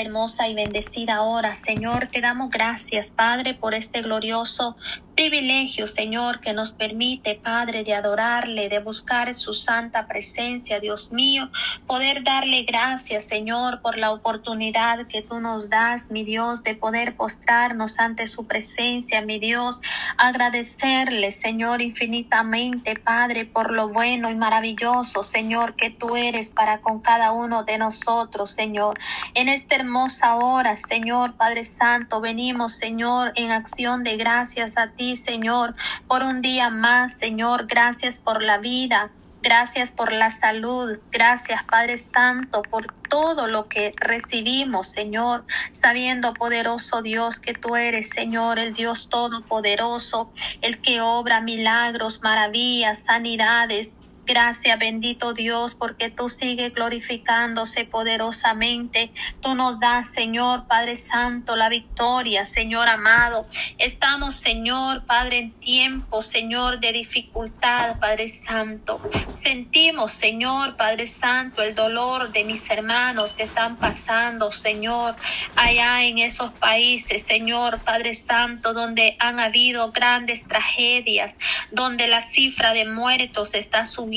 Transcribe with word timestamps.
hermosa 0.00 0.48
y 0.48 0.54
bendecida 0.54 1.22
hora. 1.22 1.54
Señor, 1.54 2.08
te 2.10 2.20
damos 2.20 2.50
gracias, 2.50 3.10
Padre, 3.10 3.54
por 3.54 3.74
este 3.74 4.02
glorioso 4.02 4.76
privilegio, 5.14 5.86
Señor, 5.86 6.40
que 6.40 6.52
nos 6.52 6.72
permite, 6.72 7.36
Padre, 7.36 7.84
de 7.84 7.94
adorarle, 7.94 8.68
de 8.68 8.80
buscar 8.80 9.34
su 9.34 9.54
santa 9.54 10.06
presencia, 10.06 10.80
Dios 10.80 11.12
mío, 11.12 11.50
poder 11.86 12.24
darle 12.24 12.64
gracias, 12.64 13.24
Señor, 13.24 13.80
por 13.80 13.96
la 13.96 14.10
oportunidad 14.10 15.06
que 15.06 15.22
tú 15.22 15.38
nos 15.40 15.70
das, 15.70 16.10
mi 16.10 16.24
Dios, 16.24 16.64
de 16.64 16.74
poder 16.74 17.16
postrarnos 17.16 18.00
ante 18.00 18.26
su 18.26 18.46
presencia, 18.46 19.20
mi 19.22 19.38
Dios, 19.38 19.80
agradecerle, 20.18 21.30
Señor, 21.30 21.80
infinitamente, 21.80 22.96
Padre, 22.96 23.44
por 23.44 23.70
lo 23.70 23.88
bueno 23.88 24.30
y 24.30 24.34
maravilloso, 24.34 25.22
Señor, 25.22 25.76
que 25.76 25.90
tú 25.90 26.16
eres 26.16 26.50
para 26.50 26.80
con 26.80 27.00
cada 27.00 27.32
uno 27.32 27.62
de 27.62 27.78
nosotros, 27.78 28.50
Señor. 28.50 28.98
En 29.34 29.48
esta 29.48 29.76
hermosa 29.84 30.36
hora, 30.36 30.78
Señor, 30.78 31.34
Padre 31.34 31.62
Santo, 31.62 32.22
venimos, 32.22 32.72
Señor, 32.72 33.32
en 33.36 33.50
acción 33.50 34.02
de 34.02 34.16
gracias 34.16 34.78
a 34.78 34.88
ti 34.88 35.14
Señor, 35.14 35.74
por 36.08 36.22
un 36.22 36.40
día 36.40 36.70
más, 36.70 37.18
Señor. 37.18 37.66
Gracias 37.66 38.18
por 38.18 38.42
la 38.42 38.58
vida. 38.58 39.10
Gracias 39.42 39.92
por 39.92 40.10
la 40.10 40.30
salud. 40.30 40.98
Gracias, 41.12 41.62
Padre 41.64 41.98
Santo, 41.98 42.62
por 42.62 42.94
todo 43.10 43.46
lo 43.46 43.68
que 43.68 43.92
recibimos, 43.96 44.88
Señor, 44.88 45.44
sabiendo, 45.70 46.32
poderoso 46.32 47.02
Dios, 47.02 47.40
que 47.40 47.52
tú 47.52 47.76
eres, 47.76 48.08
Señor, 48.08 48.58
el 48.58 48.72
Dios 48.72 49.10
todopoderoso, 49.10 50.32
el 50.62 50.80
que 50.80 51.02
obra 51.02 51.42
milagros, 51.42 52.20
maravillas, 52.22 53.04
sanidades, 53.04 53.96
Gracias, 54.26 54.78
bendito 54.78 55.34
Dios, 55.34 55.74
porque 55.74 56.08
tú 56.08 56.30
sigues 56.30 56.72
glorificándose 56.72 57.84
poderosamente. 57.84 59.10
Tú 59.42 59.54
nos 59.54 59.78
das, 59.80 60.10
Señor 60.10 60.66
Padre 60.66 60.96
Santo, 60.96 61.56
la 61.56 61.68
victoria, 61.68 62.46
Señor 62.46 62.88
amado. 62.88 63.46
Estamos, 63.76 64.36
Señor 64.36 65.04
Padre, 65.04 65.40
en 65.40 65.50
tiempo, 65.52 66.22
Señor, 66.22 66.80
de 66.80 66.92
dificultad, 66.92 67.98
Padre 68.00 68.30
Santo. 68.30 68.98
Sentimos, 69.34 70.12
Señor 70.12 70.76
Padre 70.76 71.06
Santo, 71.06 71.60
el 71.60 71.74
dolor 71.74 72.32
de 72.32 72.44
mis 72.44 72.70
hermanos 72.70 73.34
que 73.34 73.42
están 73.42 73.76
pasando, 73.76 74.50
Señor, 74.52 75.16
allá 75.54 76.02
en 76.02 76.16
esos 76.16 76.50
países, 76.52 77.22
Señor 77.26 77.78
Padre 77.80 78.14
Santo, 78.14 78.72
donde 78.72 79.16
han 79.18 79.38
habido 79.38 79.92
grandes 79.92 80.48
tragedias, 80.48 81.36
donde 81.70 82.08
la 82.08 82.22
cifra 82.22 82.72
de 82.72 82.86
muertos 82.86 83.52
está 83.52 83.84
subiendo 83.84 84.13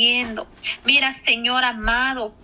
Mira, 0.86 1.12
Señor 1.12 1.64
amado, 1.64 2.36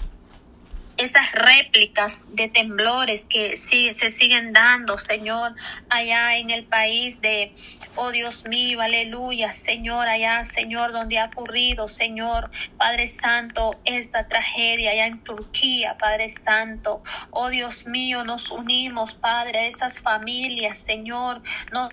esas 0.97 1.31
réplicas 1.33 2.25
de 2.29 2.47
temblores 2.47 3.27
que 3.27 3.57
sí, 3.57 3.93
se 3.93 4.09
siguen 4.09 4.53
dando, 4.53 4.97
Señor, 4.97 5.53
allá 5.89 6.37
en 6.37 6.49
el 6.49 6.65
país 6.65 7.21
de, 7.21 7.53
oh 7.95 8.11
Dios 8.11 8.45
mío, 8.45 8.81
aleluya, 8.81 9.53
Señor, 9.53 10.07
allá, 10.07 10.45
Señor, 10.45 10.93
donde 10.93 11.19
ha 11.19 11.25
ocurrido, 11.25 11.87
Señor, 11.87 12.49
Padre 12.77 13.07
Santo, 13.07 13.79
esta 13.85 14.27
tragedia 14.27 14.91
allá 14.91 15.05
en 15.05 15.23
Turquía, 15.23 15.95
Padre 15.99 16.29
Santo, 16.29 17.03
oh 17.29 17.49
Dios 17.49 17.85
mío, 17.85 18.23
nos 18.23 18.49
unimos, 18.49 19.13
Padre, 19.13 19.59
a 19.59 19.67
esas 19.67 19.99
familias, 19.99 20.79
Señor, 20.79 21.43
nos 21.71 21.91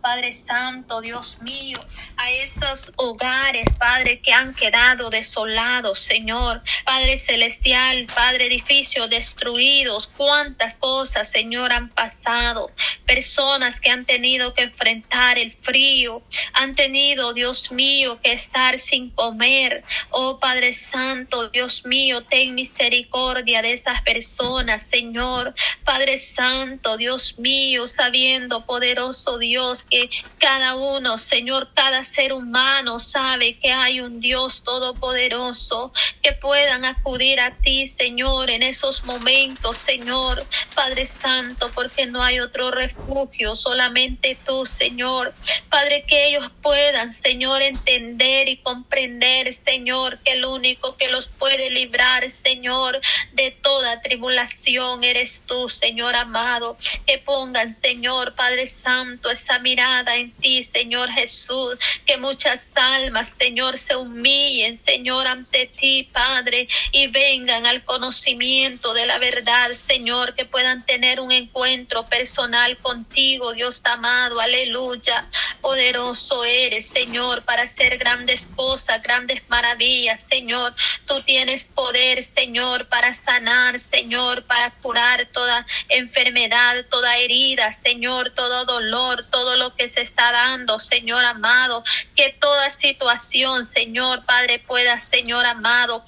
Padre 0.00 0.32
Santo, 0.32 1.00
Dios 1.00 1.40
mío, 1.42 1.78
a 2.16 2.30
esos 2.30 2.92
hogares, 2.96 3.66
Padre, 3.78 4.20
que 4.20 4.32
han 4.32 4.54
quedado 4.54 5.08
desolados, 5.08 6.00
Señor. 6.00 6.62
Padre 6.84 7.18
Celestial, 7.18 8.06
Padre 8.14 8.46
edificios 8.46 9.08
destruidos, 9.08 10.10
cuántas 10.16 10.78
cosas, 10.78 11.30
Señor, 11.30 11.72
han 11.72 11.88
pasado. 11.88 12.70
Personas 13.06 13.80
que 13.80 13.90
han 13.90 14.04
tenido 14.04 14.54
que 14.54 14.62
enfrentar 14.62 15.38
el 15.38 15.52
frío, 15.52 16.22
han 16.52 16.74
tenido, 16.74 17.32
Dios 17.32 17.72
mío, 17.72 18.20
que 18.22 18.32
estar 18.32 18.78
sin 18.78 19.10
comer. 19.10 19.82
Oh 20.10 20.38
Padre 20.38 20.72
Santo, 20.72 21.48
Dios 21.48 21.86
mío, 21.86 22.22
ten 22.24 22.54
misericordia 22.54 23.62
de 23.62 23.72
esas 23.72 24.02
personas, 24.02 24.82
Señor. 24.82 25.54
Padre 25.84 26.18
Santo, 26.18 26.96
Dios 26.96 27.38
mío, 27.38 27.86
sabiendo, 27.86 28.66
poderoso 28.66 29.29
Dios, 29.38 29.84
que 29.84 30.10
cada 30.38 30.74
uno, 30.76 31.18
Señor, 31.18 31.70
cada 31.74 32.04
ser 32.04 32.32
humano 32.32 33.00
sabe 33.00 33.58
que 33.58 33.72
hay 33.72 34.00
un 34.00 34.20
Dios 34.20 34.64
todopoderoso, 34.64 35.92
que 36.22 36.32
puedan 36.32 36.84
acudir 36.84 37.40
a 37.40 37.56
ti, 37.56 37.86
Señor, 37.86 38.50
en 38.50 38.62
esos 38.62 39.04
momentos, 39.04 39.76
Señor, 39.76 40.44
Padre 40.74 41.06
Santo, 41.06 41.70
porque 41.74 42.06
no 42.06 42.22
hay 42.22 42.40
otro 42.40 42.70
refugio, 42.70 43.56
solamente 43.56 44.36
tú, 44.46 44.66
Señor. 44.66 45.34
Padre, 45.68 46.04
que 46.06 46.28
ellos 46.28 46.50
puedan, 46.62 47.12
Señor, 47.12 47.62
entender 47.62 48.48
y 48.48 48.56
comprender, 48.58 49.52
Señor, 49.52 50.18
que 50.18 50.32
el 50.32 50.44
único 50.44 50.96
que 50.96 51.08
los 51.08 51.28
puede 51.28 51.70
librar, 51.70 52.28
Señor, 52.30 53.00
de 53.32 53.50
toda 53.50 54.00
tribulación 54.00 55.04
eres 55.04 55.42
tú, 55.46 55.68
Señor 55.68 56.14
amado. 56.14 56.76
Que 57.06 57.18
pongan, 57.18 57.72
Señor, 57.72 58.34
Padre 58.34 58.66
Santo, 58.66 59.19
esa 59.28 59.58
mirada 59.58 60.16
en 60.16 60.30
ti, 60.30 60.62
Señor 60.62 61.10
Jesús, 61.10 61.76
que 62.06 62.16
muchas 62.16 62.72
almas, 62.76 63.36
Señor, 63.38 63.76
se 63.76 63.96
humillen, 63.96 64.76
Señor, 64.76 65.26
ante 65.26 65.66
ti, 65.66 66.08
Padre, 66.12 66.68
y 66.92 67.08
vengan 67.08 67.66
al 67.66 67.84
conocimiento 67.84 68.94
de 68.94 69.06
la 69.06 69.18
verdad, 69.18 69.72
Señor, 69.72 70.34
que 70.34 70.44
puedan 70.44 70.86
tener 70.86 71.20
un 71.20 71.32
encuentro 71.32 72.06
personal 72.06 72.78
contigo, 72.78 73.52
Dios 73.52 73.82
amado, 73.84 74.40
aleluya. 74.40 75.26
Poderoso 75.60 76.44
eres, 76.44 76.88
Señor, 76.88 77.42
para 77.42 77.64
hacer 77.64 77.98
grandes 77.98 78.46
cosas, 78.46 79.02
grandes 79.02 79.42
maravillas, 79.48 80.22
Señor. 80.22 80.74
Tú 81.06 81.20
tienes 81.22 81.66
poder, 81.66 82.22
Señor, 82.22 82.86
para 82.86 83.12
sanar, 83.12 83.80
Señor, 83.80 84.44
para 84.44 84.70
curar 84.70 85.26
toda 85.32 85.66
enfermedad, 85.88 86.84
toda 86.90 87.16
herida, 87.18 87.72
Señor, 87.72 88.30
todo 88.30 88.64
dolor, 88.64 89.09
todo 89.18 89.56
lo 89.56 89.74
que 89.74 89.88
se 89.88 90.00
está 90.00 90.32
dando, 90.32 90.80
Señor 90.80 91.24
amado, 91.24 91.84
que 92.16 92.30
toda 92.30 92.70
situación, 92.70 93.64
Señor 93.64 94.24
Padre, 94.24 94.58
pueda, 94.58 94.98
Señor 94.98 95.46
amado, 95.46 96.04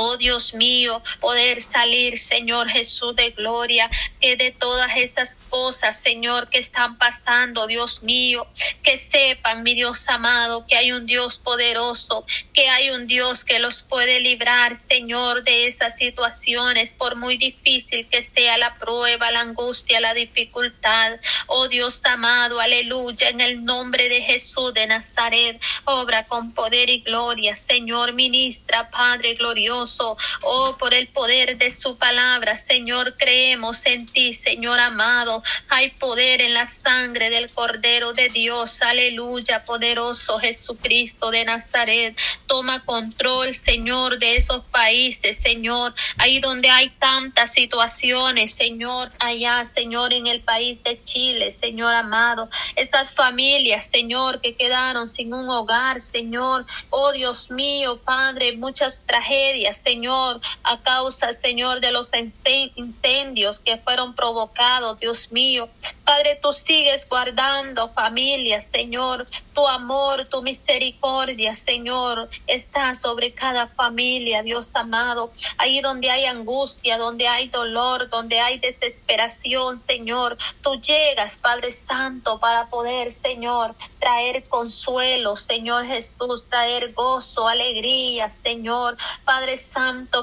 Oh 0.00 0.16
Dios 0.16 0.54
mío, 0.54 1.02
poder 1.18 1.60
salir, 1.60 2.20
Señor 2.20 2.68
Jesús 2.68 3.16
de 3.16 3.30
gloria, 3.30 3.90
que 4.20 4.36
de 4.36 4.52
todas 4.52 4.96
esas 4.96 5.36
cosas, 5.48 6.00
Señor, 6.00 6.48
que 6.50 6.60
están 6.60 6.98
pasando, 6.98 7.66
Dios 7.66 8.04
mío, 8.04 8.46
que 8.84 8.96
sepan, 8.96 9.64
mi 9.64 9.74
Dios 9.74 10.08
amado, 10.08 10.64
que 10.68 10.76
hay 10.76 10.92
un 10.92 11.04
Dios 11.04 11.40
poderoso, 11.40 12.24
que 12.54 12.68
hay 12.68 12.90
un 12.90 13.08
Dios 13.08 13.44
que 13.44 13.58
los 13.58 13.82
puede 13.82 14.20
librar, 14.20 14.76
Señor, 14.76 15.42
de 15.42 15.66
esas 15.66 15.96
situaciones, 15.96 16.92
por 16.92 17.16
muy 17.16 17.36
difícil 17.36 18.06
que 18.06 18.22
sea 18.22 18.56
la 18.56 18.76
prueba, 18.76 19.32
la 19.32 19.40
angustia, 19.40 19.98
la 19.98 20.14
dificultad. 20.14 21.18
Oh 21.48 21.66
Dios 21.66 22.04
amado, 22.04 22.60
aleluya, 22.60 23.30
en 23.30 23.40
el 23.40 23.64
nombre 23.64 24.08
de 24.08 24.22
Jesús 24.22 24.72
de 24.74 24.86
Nazaret, 24.86 25.60
obra 25.86 26.24
con 26.26 26.52
poder 26.52 26.88
y 26.88 27.00
gloria, 27.00 27.56
Señor, 27.56 28.12
ministra, 28.12 28.90
Padre 28.90 29.34
glorioso 29.34 29.87
Oh, 30.42 30.76
por 30.78 30.94
el 30.94 31.08
poder 31.08 31.56
de 31.56 31.70
su 31.70 31.96
palabra, 31.96 32.56
Señor, 32.56 33.16
creemos 33.16 33.86
en 33.86 34.06
ti, 34.06 34.32
Señor 34.32 34.78
amado. 34.80 35.42
Hay 35.68 35.90
poder 35.90 36.40
en 36.40 36.54
la 36.54 36.66
sangre 36.66 37.30
del 37.30 37.50
Cordero 37.50 38.12
de 38.12 38.28
Dios. 38.28 38.82
Aleluya, 38.82 39.64
poderoso 39.64 40.38
Jesucristo 40.38 41.30
de 41.30 41.44
Nazaret. 41.44 42.16
Toma 42.46 42.84
control, 42.84 43.54
Señor, 43.54 44.18
de 44.18 44.36
esos 44.36 44.64
países, 44.64 45.38
Señor. 45.38 45.94
Ahí 46.16 46.40
donde 46.40 46.70
hay 46.70 46.90
tantas 46.90 47.52
situaciones, 47.52 48.54
Señor, 48.54 49.10
allá, 49.18 49.64
Señor, 49.64 50.12
en 50.12 50.26
el 50.26 50.40
país 50.40 50.82
de 50.82 51.02
Chile, 51.02 51.50
Señor 51.50 51.94
amado. 51.94 52.48
Esas 52.76 53.14
familias, 53.14 53.86
Señor, 53.86 54.40
que 54.40 54.54
quedaron 54.54 55.08
sin 55.08 55.34
un 55.34 55.48
hogar, 55.48 56.00
Señor. 56.00 56.66
Oh, 56.90 57.12
Dios 57.12 57.50
mío, 57.50 58.00
Padre, 58.04 58.56
muchas 58.56 59.02
tragedias, 59.06 59.77
Señor, 59.82 60.40
a 60.62 60.80
causa, 60.82 61.32
Señor, 61.32 61.80
de 61.80 61.92
los 61.92 62.10
incendios 62.76 63.60
que 63.60 63.78
fueron 63.78 64.14
provocados, 64.14 64.98
Dios 64.98 65.32
mío. 65.32 65.68
Padre, 66.04 66.38
tú 66.42 66.52
sigues 66.52 67.08
guardando 67.08 67.92
familias, 67.92 68.70
Señor. 68.70 69.26
Tu 69.54 69.66
amor, 69.66 70.24
tu 70.24 70.42
misericordia, 70.42 71.54
Señor, 71.54 72.30
está 72.46 72.94
sobre 72.94 73.34
cada 73.34 73.66
familia, 73.66 74.42
Dios 74.42 74.70
amado. 74.74 75.32
Ahí 75.58 75.80
donde 75.80 76.10
hay 76.10 76.24
angustia, 76.24 76.96
donde 76.96 77.28
hay 77.28 77.48
dolor, 77.48 78.08
donde 78.08 78.40
hay 78.40 78.58
desesperación, 78.58 79.78
Señor. 79.78 80.38
Tú 80.62 80.80
llegas, 80.80 81.36
Padre 81.36 81.70
Santo, 81.70 82.38
para 82.38 82.68
poder, 82.68 83.12
Señor, 83.12 83.74
traer 83.98 84.48
consuelo, 84.48 85.36
Señor 85.36 85.84
Jesús, 85.84 86.44
traer 86.48 86.92
gozo, 86.94 87.48
alegría, 87.48 88.30
Señor. 88.30 88.96
Padre 89.24 89.56
Santo, 89.56 89.67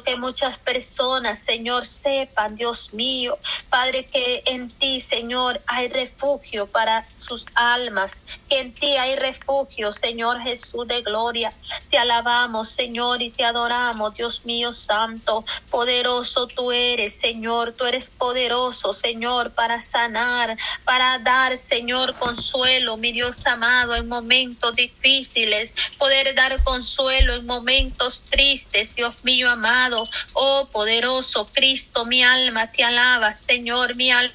que 0.03 0.18
muchas 0.18 0.57
personas, 0.57 1.42
Señor, 1.42 1.86
sepan, 1.86 2.56
Dios 2.56 2.94
mío, 2.94 3.38
Padre, 3.69 4.06
que 4.06 4.44
en 4.45 4.69
ti, 4.69 5.00
Señor, 5.00 5.62
hay 5.68 5.88
refugio 5.88 6.68
para 6.68 7.07
sus 7.18 7.45
almas, 7.53 8.21
que 8.50 8.59
en 8.59 8.74
ti 8.74 8.97
hay 8.97 9.15
refugio, 9.15 9.92
Señor 9.94 10.42
Jesús 10.42 10.88
de 10.88 11.01
gloria. 11.01 11.53
Te 11.89 11.97
alabamos, 11.97 12.69
Señor, 12.69 13.21
y 13.21 13.30
te 13.30 13.45
adoramos, 13.45 14.15
Dios 14.15 14.45
mío 14.45 14.74
santo, 14.74 15.45
poderoso 15.69 16.47
tú 16.47 16.71
eres, 16.71 17.15
Señor, 17.15 17.74
tú 17.74 17.86
eres 17.86 18.09
poderoso, 18.09 18.94
Señor, 18.94 19.51
para 19.51 19.81
sanar, 19.81 20.57
para 20.83 21.19
dar, 21.19 21.57
Señor, 21.57 22.15
consuelo, 22.15 22.97
mi 22.97 23.12
Dios 23.12 23.45
amado, 23.45 23.95
en 23.95 24.07
momentos 24.07 24.75
difíciles, 24.75 25.74
poder 25.97 26.36
dar 26.36 26.63
consuelo 26.63 27.36
en 27.36 27.45
momentos 27.45 28.24
tristes, 28.30 28.94
Dios 28.95 29.24
mío 29.24 29.35
amado, 29.44 30.08
oh 30.34 30.68
poderoso 30.72 31.46
Cristo, 31.46 32.06
mi 32.06 32.24
alma 32.24 32.72
te 32.72 32.84
alaba, 32.84 33.34
Señor, 33.34 33.96
mi 33.96 34.12
alma 34.12 34.34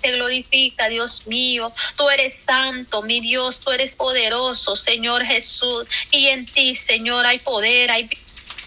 te 0.00 0.12
glorifica, 0.12 0.88
Dios 0.88 1.26
mío. 1.26 1.72
Tú 1.96 2.08
eres 2.08 2.34
santo, 2.34 3.02
mi 3.02 3.20
Dios, 3.20 3.60
tú 3.60 3.70
eres 3.70 3.96
poderoso, 3.96 4.76
Señor 4.76 5.24
Jesús. 5.24 5.86
Y 6.10 6.28
en 6.28 6.46
ti, 6.46 6.74
Señor, 6.74 7.26
hay 7.26 7.38
poder, 7.38 7.90
hay 7.90 8.08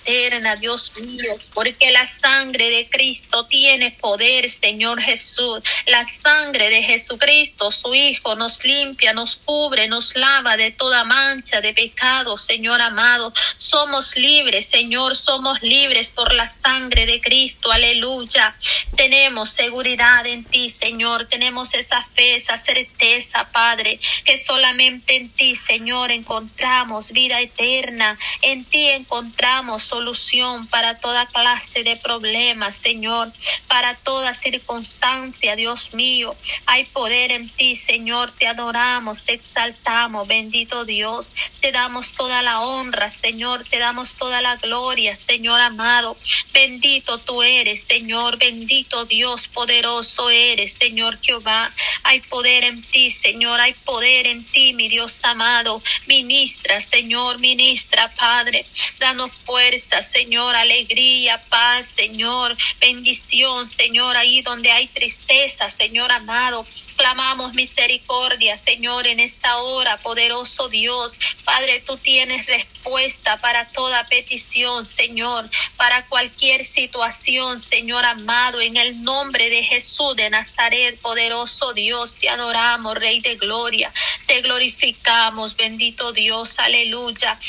eterna, 0.06 0.56
Dios 0.56 1.00
mío, 1.00 1.38
porque 1.54 1.92
la 1.92 2.06
sangre 2.06 2.70
de 2.70 2.90
Cristo 2.90 3.46
tiene 3.46 3.92
poder, 3.92 4.50
Señor 4.50 5.02
Jesús. 5.02 5.60
La 5.88 6.04
sangre 6.04 6.70
de 6.70 6.84
Jesucristo, 6.84 7.72
su 7.72 7.94
Hijo, 7.94 8.36
nos 8.36 8.64
limpia, 8.64 9.14
nos 9.14 9.38
cubre, 9.38 9.88
nos 9.88 10.16
lava 10.16 10.58
de 10.58 10.72
toda 10.72 11.04
mancha 11.06 11.62
de 11.62 11.74
pecado, 11.74 12.38
Señor 12.38 12.82
amado. 12.82 13.34
Somos 13.58 14.16
libres, 14.16 14.66
Señor, 14.66 15.16
somos 15.16 15.62
libres 15.62 16.10
por 16.10 16.34
la 16.34 16.48
sangre 16.48 17.06
de 17.06 17.22
Cristo, 17.22 17.72
aleluya. 17.72 18.56
Tenemos 18.96 19.52
seguridad 19.52 20.26
en 20.26 20.44
ti, 20.44 20.70
Señor, 20.70 21.28
tenemos 21.28 21.74
esa 21.74 22.02
fe, 22.02 22.36
esa 22.36 22.58
certeza, 22.58 23.50
Padre, 23.52 24.00
que 24.26 24.38
solamente 24.38 25.16
en 25.16 25.30
ti, 25.30 25.56
Señor, 25.56 26.12
encontramos 26.12 27.12
vida 27.12 27.40
eterna, 27.42 28.18
en 28.42 28.66
ti 28.66 28.90
encontramos 28.90 29.93
solución 29.94 30.66
para 30.66 30.98
toda 30.98 31.28
clase 31.28 31.84
de 31.84 31.96
problemas, 31.96 32.76
Señor, 32.76 33.32
para 33.68 33.94
toda 33.94 34.34
circunstancia, 34.34 35.56
Dios 35.56 35.94
mío. 35.94 36.36
Hay 36.66 36.86
poder 36.86 37.32
en 37.32 37.48
ti, 37.48 37.76
Señor. 37.76 38.32
Te 38.32 38.48
adoramos, 38.48 39.24
te 39.24 39.34
exaltamos, 39.34 40.28
bendito 40.28 40.84
Dios. 40.84 41.32
Te 41.62 41.72
damos 41.72 42.14
toda 42.14 42.42
la 42.42 42.62
honra, 42.62 43.12
Señor. 43.12 43.66
Te 43.70 43.78
damos 43.78 44.16
toda 44.16 44.42
la 44.42 44.56
gloria, 44.56 45.16
Señor 45.16 45.62
amado. 45.62 46.18
Bendito 46.54 47.20
tú 47.20 47.44
eres, 47.44 47.84
Señor. 47.84 48.40
Bendito 48.40 49.06
Dios, 49.06 49.48
poderoso 49.48 50.32
eres, 50.32 50.74
Señor 50.74 51.20
Jehová. 51.22 51.72
Hay 52.02 52.20
poder 52.22 52.64
en 52.64 52.82
ti, 52.82 53.12
Señor. 53.12 53.62
Hay 53.62 53.74
poder 53.74 54.26
en 54.26 54.44
ti, 54.44 54.74
mi 54.74 54.88
Dios 54.88 55.20
amado. 55.22 55.84
Ministra, 56.08 56.82
Señor, 56.82 57.38
ministra, 57.38 58.12
Padre. 58.16 58.66
Danos 58.98 59.30
fuerza 59.46 59.83
Señor, 60.02 60.56
alegría, 60.56 61.42
paz, 61.50 61.94
Señor, 61.96 62.56
bendición, 62.80 63.68
Señor, 63.68 64.18
ahí 64.18 64.42
donde 64.42 64.72
hay 64.72 64.88
tristeza, 64.88 65.70
Señor 65.70 66.12
amado. 66.12 66.66
Clamamos 66.96 67.54
misericordia, 67.54 68.58
Señor, 68.58 69.08
en 69.08 69.20
esta 69.20 69.58
hora, 69.58 69.98
poderoso 69.98 70.70
Dios. 70.70 71.18
Padre, 71.44 71.82
tú 71.86 71.98
tienes 71.98 72.46
respuesta 72.46 73.38
para 73.38 73.68
toda 73.68 74.08
petición, 74.08 74.86
Señor, 74.86 75.50
para 75.76 76.06
cualquier 76.06 76.64
situación, 76.64 77.60
Señor 77.60 78.06
amado, 78.06 78.62
en 78.62 78.78
el 78.78 79.04
nombre 79.04 79.50
de 79.50 79.64
Jesús 79.64 80.16
de 80.16 80.30
Nazaret, 80.30 81.00
poderoso 81.00 81.74
Dios, 81.74 82.18
te 82.18 82.30
adoramos, 82.30 82.96
Rey 82.96 83.22
de 83.22 83.36
Gloria, 83.36 83.92
te 84.28 84.42
glorificamos, 84.42 85.56
bendito 85.56 86.14
Dios, 86.14 86.60
aleluya. 86.60 87.40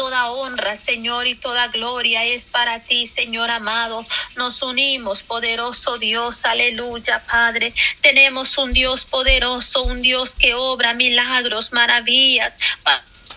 Toda 0.00 0.30
honra, 0.30 0.76
Señor, 0.76 1.26
y 1.26 1.34
toda 1.34 1.68
gloria 1.68 2.24
es 2.24 2.48
para 2.48 2.80
ti, 2.80 3.06
Señor 3.06 3.50
amado. 3.50 4.06
Nos 4.34 4.62
unimos, 4.62 5.22
poderoso 5.22 5.98
Dios, 5.98 6.46
aleluya, 6.46 7.22
Padre. 7.22 7.74
Tenemos 8.00 8.56
un 8.56 8.72
Dios 8.72 9.04
poderoso, 9.04 9.82
un 9.82 10.00
Dios 10.00 10.36
que 10.36 10.54
obra 10.54 10.94
milagros, 10.94 11.74
maravillas 11.74 12.54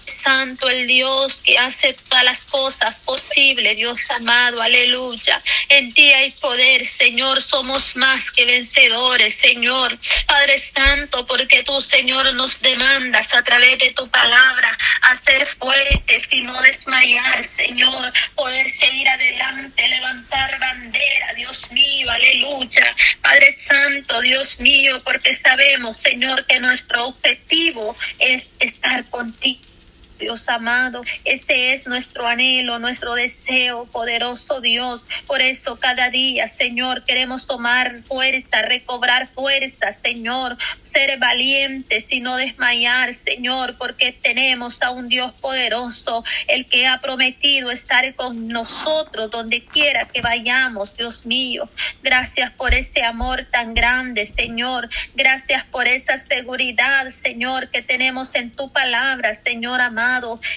santo, 0.05 0.69
el 0.69 0.87
Dios 0.87 1.41
que 1.41 1.57
hace 1.57 1.93
todas 1.93 2.23
las 2.23 2.45
cosas 2.45 2.97
posibles, 2.97 3.75
Dios 3.75 4.09
amado, 4.11 4.61
aleluya. 4.61 5.41
En 5.69 5.93
ti 5.93 6.11
hay 6.13 6.31
poder, 6.31 6.85
Señor, 6.85 7.41
somos 7.41 7.95
más 7.95 8.31
que 8.31 8.45
vencedores, 8.45 9.35
Señor. 9.35 9.97
Padre 10.27 10.57
Santo, 10.59 11.25
porque 11.25 11.63
tú, 11.63 11.81
Señor, 11.81 12.33
nos 12.33 12.61
demandas 12.61 13.33
a 13.33 13.43
través 13.43 13.79
de 13.79 13.91
tu 13.93 14.07
palabra 14.09 14.77
a 15.01 15.15
ser 15.15 15.45
fuertes 15.45 16.27
y 16.31 16.41
no 16.41 16.61
desmayar, 16.61 17.43
Señor, 17.45 18.13
poder 18.35 18.69
seguir 18.77 19.07
adelante, 19.07 19.87
levantar 19.87 20.59
bandera, 20.59 21.33
Dios 21.35 21.59
mío, 21.71 22.09
aleluya. 22.09 22.95
Padre 23.21 23.57
Santo, 23.67 24.21
Dios 24.21 24.47
mío, 24.59 25.01
porque 25.03 25.37
sabemos, 25.41 25.97
Señor, 26.03 26.45
que 26.45 26.59
nuestro 26.59 27.07
objetivo 27.07 27.95
es 28.19 28.43
estar 28.59 29.03
contigo 29.09 29.72
Dios 30.19 30.41
amado. 30.47 31.03
Ese 31.25 31.73
es 31.73 31.87
nuestro 31.87 32.27
anhelo, 32.27 32.79
nuestro 32.79 33.15
deseo, 33.15 33.85
poderoso 33.85 34.61
Dios. 34.61 35.01
Por 35.27 35.41
eso 35.41 35.77
cada 35.77 36.09
día, 36.09 36.47
Señor, 36.47 37.03
queremos 37.03 37.47
tomar 37.47 38.03
fuerza, 38.03 38.61
recobrar 38.61 39.29
fuerza, 39.29 39.93
Señor, 39.93 40.57
ser 40.83 41.17
valientes 41.17 42.11
y 42.11 42.19
no 42.19 42.37
desmayar, 42.37 43.13
Señor, 43.13 43.75
porque 43.77 44.11
tenemos 44.11 44.81
a 44.81 44.91
un 44.91 45.09
Dios 45.09 45.33
poderoso, 45.41 46.23
el 46.47 46.65
que 46.65 46.87
ha 46.87 46.99
prometido 46.99 47.71
estar 47.71 48.13
con 48.15 48.47
nosotros 48.47 49.31
donde 49.31 49.61
quiera 49.61 50.07
que 50.07 50.21
vayamos, 50.21 50.95
Dios 50.95 51.25
mío. 51.25 51.69
Gracias 52.01 52.51
por 52.51 52.73
ese 52.73 53.03
amor 53.03 53.45
tan 53.49 53.73
grande, 53.73 54.25
Señor. 54.25 54.89
Gracias 55.15 55.63
por 55.65 55.87
esa 55.87 56.17
seguridad, 56.17 57.09
Señor, 57.09 57.69
que 57.69 57.81
tenemos 57.81 58.35
en 58.35 58.51
tu 58.51 58.71
palabra, 58.71 59.33
Señor 59.33 59.81
amado. 59.81 60.02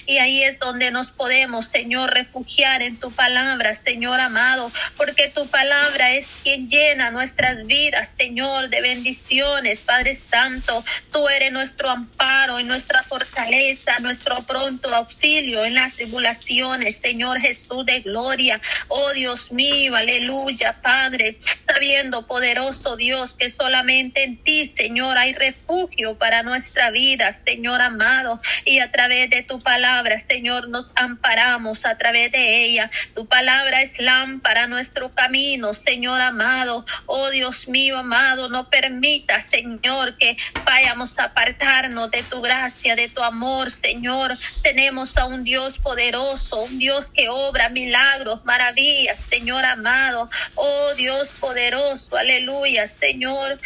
Y 0.05 0.17
ahí 0.17 0.43
es 0.43 0.59
donde 0.59 0.91
nos 0.91 1.11
podemos, 1.11 1.67
Señor, 1.67 2.13
refugiar 2.13 2.81
en 2.81 2.97
tu 2.97 3.11
palabra, 3.11 3.75
Señor 3.75 4.19
amado, 4.19 4.71
porque 4.95 5.29
tu 5.29 5.47
palabra 5.47 6.13
es 6.13 6.27
quien 6.43 6.67
llena 6.67 7.11
nuestras 7.11 7.65
vidas, 7.65 8.15
Señor, 8.17 8.69
de 8.69 8.81
bendiciones, 8.81 9.79
Padre 9.79 10.15
Santo. 10.15 10.83
Tú 11.11 11.29
eres 11.29 11.51
nuestro 11.51 11.89
amparo 11.89 12.59
y 12.59 12.63
nuestra 12.63 13.03
fortaleza, 13.03 13.99
nuestro 13.99 14.41
pronto 14.41 14.93
auxilio 14.93 15.63
en 15.63 15.75
las 15.75 15.93
tribulaciones, 15.93 16.97
Señor 16.97 17.39
Jesús 17.39 17.85
de 17.85 18.01
gloria. 18.01 18.59
Oh 18.89 19.11
Dios 19.13 19.51
mío, 19.51 19.95
aleluya, 19.95 20.81
Padre, 20.81 21.39
sabiendo, 21.61 22.27
poderoso 22.27 22.97
Dios, 22.97 23.33
que 23.33 23.49
solamente 23.49 24.23
en 24.23 24.37
ti, 24.43 24.65
Señor, 24.65 25.17
hay 25.17 25.33
refugio 25.33 26.17
para 26.17 26.43
nuestra 26.43 26.91
vida, 26.91 27.33
Señor 27.33 27.81
amado, 27.81 28.39
y 28.65 28.79
a 28.79 28.91
través 28.91 29.29
de 29.29 29.36
tu 29.43 29.59
palabra, 29.59 30.19
Señor, 30.19 30.69
nos 30.69 30.91
amparamos 30.95 31.85
a 31.85 31.97
través 31.97 32.31
de 32.31 32.63
ella. 32.65 32.89
Tu 33.15 33.25
palabra 33.25 33.81
es 33.81 33.99
lámpara 33.99 34.67
nuestro 34.67 35.11
camino, 35.11 35.73
Señor 35.73 36.21
amado. 36.21 36.85
Oh 37.05 37.29
Dios 37.29 37.67
mío, 37.67 37.97
amado, 37.97 38.49
no 38.49 38.69
permita, 38.69 39.41
Señor, 39.41 40.17
que 40.17 40.37
vayamos 40.65 41.19
a 41.19 41.25
apartarnos 41.25 42.11
de 42.11 42.23
tu 42.23 42.41
gracia, 42.41 42.95
de 42.95 43.09
tu 43.09 43.21
amor, 43.21 43.71
Señor. 43.71 44.37
Tenemos 44.61 45.17
a 45.17 45.25
un 45.25 45.43
Dios 45.43 45.77
poderoso, 45.77 46.61
un 46.61 46.79
Dios 46.79 47.11
que 47.11 47.29
obra 47.29 47.69
milagros, 47.69 48.43
maravillas, 48.45 49.19
Señor 49.29 49.65
amado. 49.65 50.29
Oh 50.55 50.93
Dios 50.95 51.33
poderoso, 51.39 52.17
aleluya, 52.17 52.87
Señor 52.87 53.57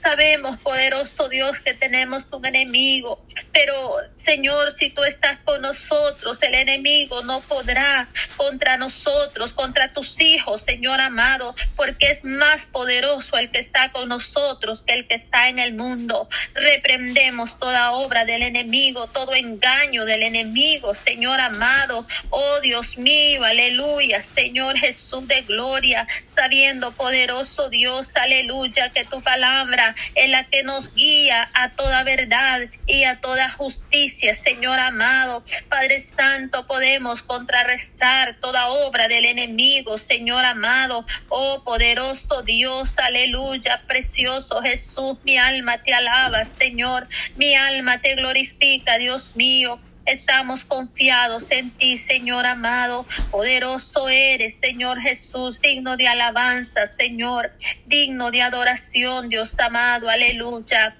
sabemos, 0.00 0.58
poderoso 0.60 1.28
Dios, 1.28 1.60
que 1.60 1.74
tenemos 1.74 2.26
un 2.30 2.46
enemigo, 2.46 3.24
pero 3.52 3.96
Señor, 4.16 4.72
si 4.72 4.90
tú 4.90 5.02
estás 5.04 5.38
con 5.44 5.62
nosotros, 5.62 6.42
el 6.42 6.54
enemigo 6.54 7.22
no 7.22 7.40
podrá 7.40 8.08
contra 8.36 8.76
nosotros, 8.76 9.52
contra 9.52 9.92
tus 9.92 10.20
hijos, 10.20 10.62
Señor 10.62 11.00
amado, 11.00 11.54
porque 11.76 12.10
es 12.10 12.24
más 12.24 12.64
poderoso 12.64 13.36
el 13.36 13.50
que 13.50 13.58
está 13.58 13.92
con 13.92 14.08
nosotros 14.08 14.82
que 14.82 14.94
el 14.94 15.06
que 15.06 15.14
está 15.14 15.48
en 15.48 15.58
el 15.58 15.74
mundo. 15.74 16.28
Reprendemos 16.54 17.58
toda 17.58 17.92
obra 17.92 18.24
del 18.24 18.42
enemigo, 18.42 19.08
todo 19.08 19.34
engaño 19.34 20.04
del 20.04 20.22
enemigo, 20.22 20.94
Señor 20.94 21.40
amado. 21.40 22.06
Oh 22.30 22.60
Dios 22.60 22.98
mío, 22.98 23.44
aleluya, 23.44 24.22
Señor 24.22 24.78
Jesús 24.78 25.26
de 25.26 25.42
gloria, 25.42 26.06
sabiendo, 26.34 26.92
poderoso 26.92 27.68
Dios, 27.68 28.16
aleluya, 28.16 28.90
que 28.90 29.04
tu 29.04 29.20
palabra 29.22 29.71
es 30.14 30.30
la 30.30 30.44
que 30.44 30.62
nos 30.62 30.94
guía 30.94 31.48
a 31.54 31.70
toda 31.70 32.02
verdad 32.04 32.60
y 32.86 33.04
a 33.04 33.20
toda 33.20 33.50
justicia, 33.50 34.34
Señor 34.34 34.78
amado. 34.78 35.44
Padre 35.68 36.00
Santo, 36.00 36.66
podemos 36.66 37.22
contrarrestar 37.22 38.38
toda 38.40 38.68
obra 38.68 39.08
del 39.08 39.24
enemigo, 39.24 39.98
Señor 39.98 40.44
amado. 40.44 41.06
Oh 41.28 41.62
poderoso 41.64 42.42
Dios, 42.42 42.98
aleluya, 42.98 43.82
precioso 43.86 44.62
Jesús, 44.62 45.18
mi 45.24 45.38
alma 45.38 45.82
te 45.82 45.94
alaba, 45.94 46.44
Señor. 46.44 47.08
Mi 47.36 47.54
alma 47.54 48.00
te 48.00 48.14
glorifica, 48.14 48.98
Dios 48.98 49.36
mío. 49.36 49.80
Estamos 50.04 50.64
confiados 50.64 51.50
en 51.50 51.70
ti, 51.70 51.96
Señor 51.96 52.44
amado. 52.46 53.06
Poderoso 53.30 54.08
eres, 54.08 54.58
Señor 54.60 55.00
Jesús, 55.00 55.60
digno 55.60 55.96
de 55.96 56.08
alabanza, 56.08 56.86
Señor, 56.96 57.52
digno 57.86 58.30
de 58.30 58.42
adoración, 58.42 59.28
Dios 59.28 59.58
amado. 59.60 60.08
Aleluya. 60.08 60.96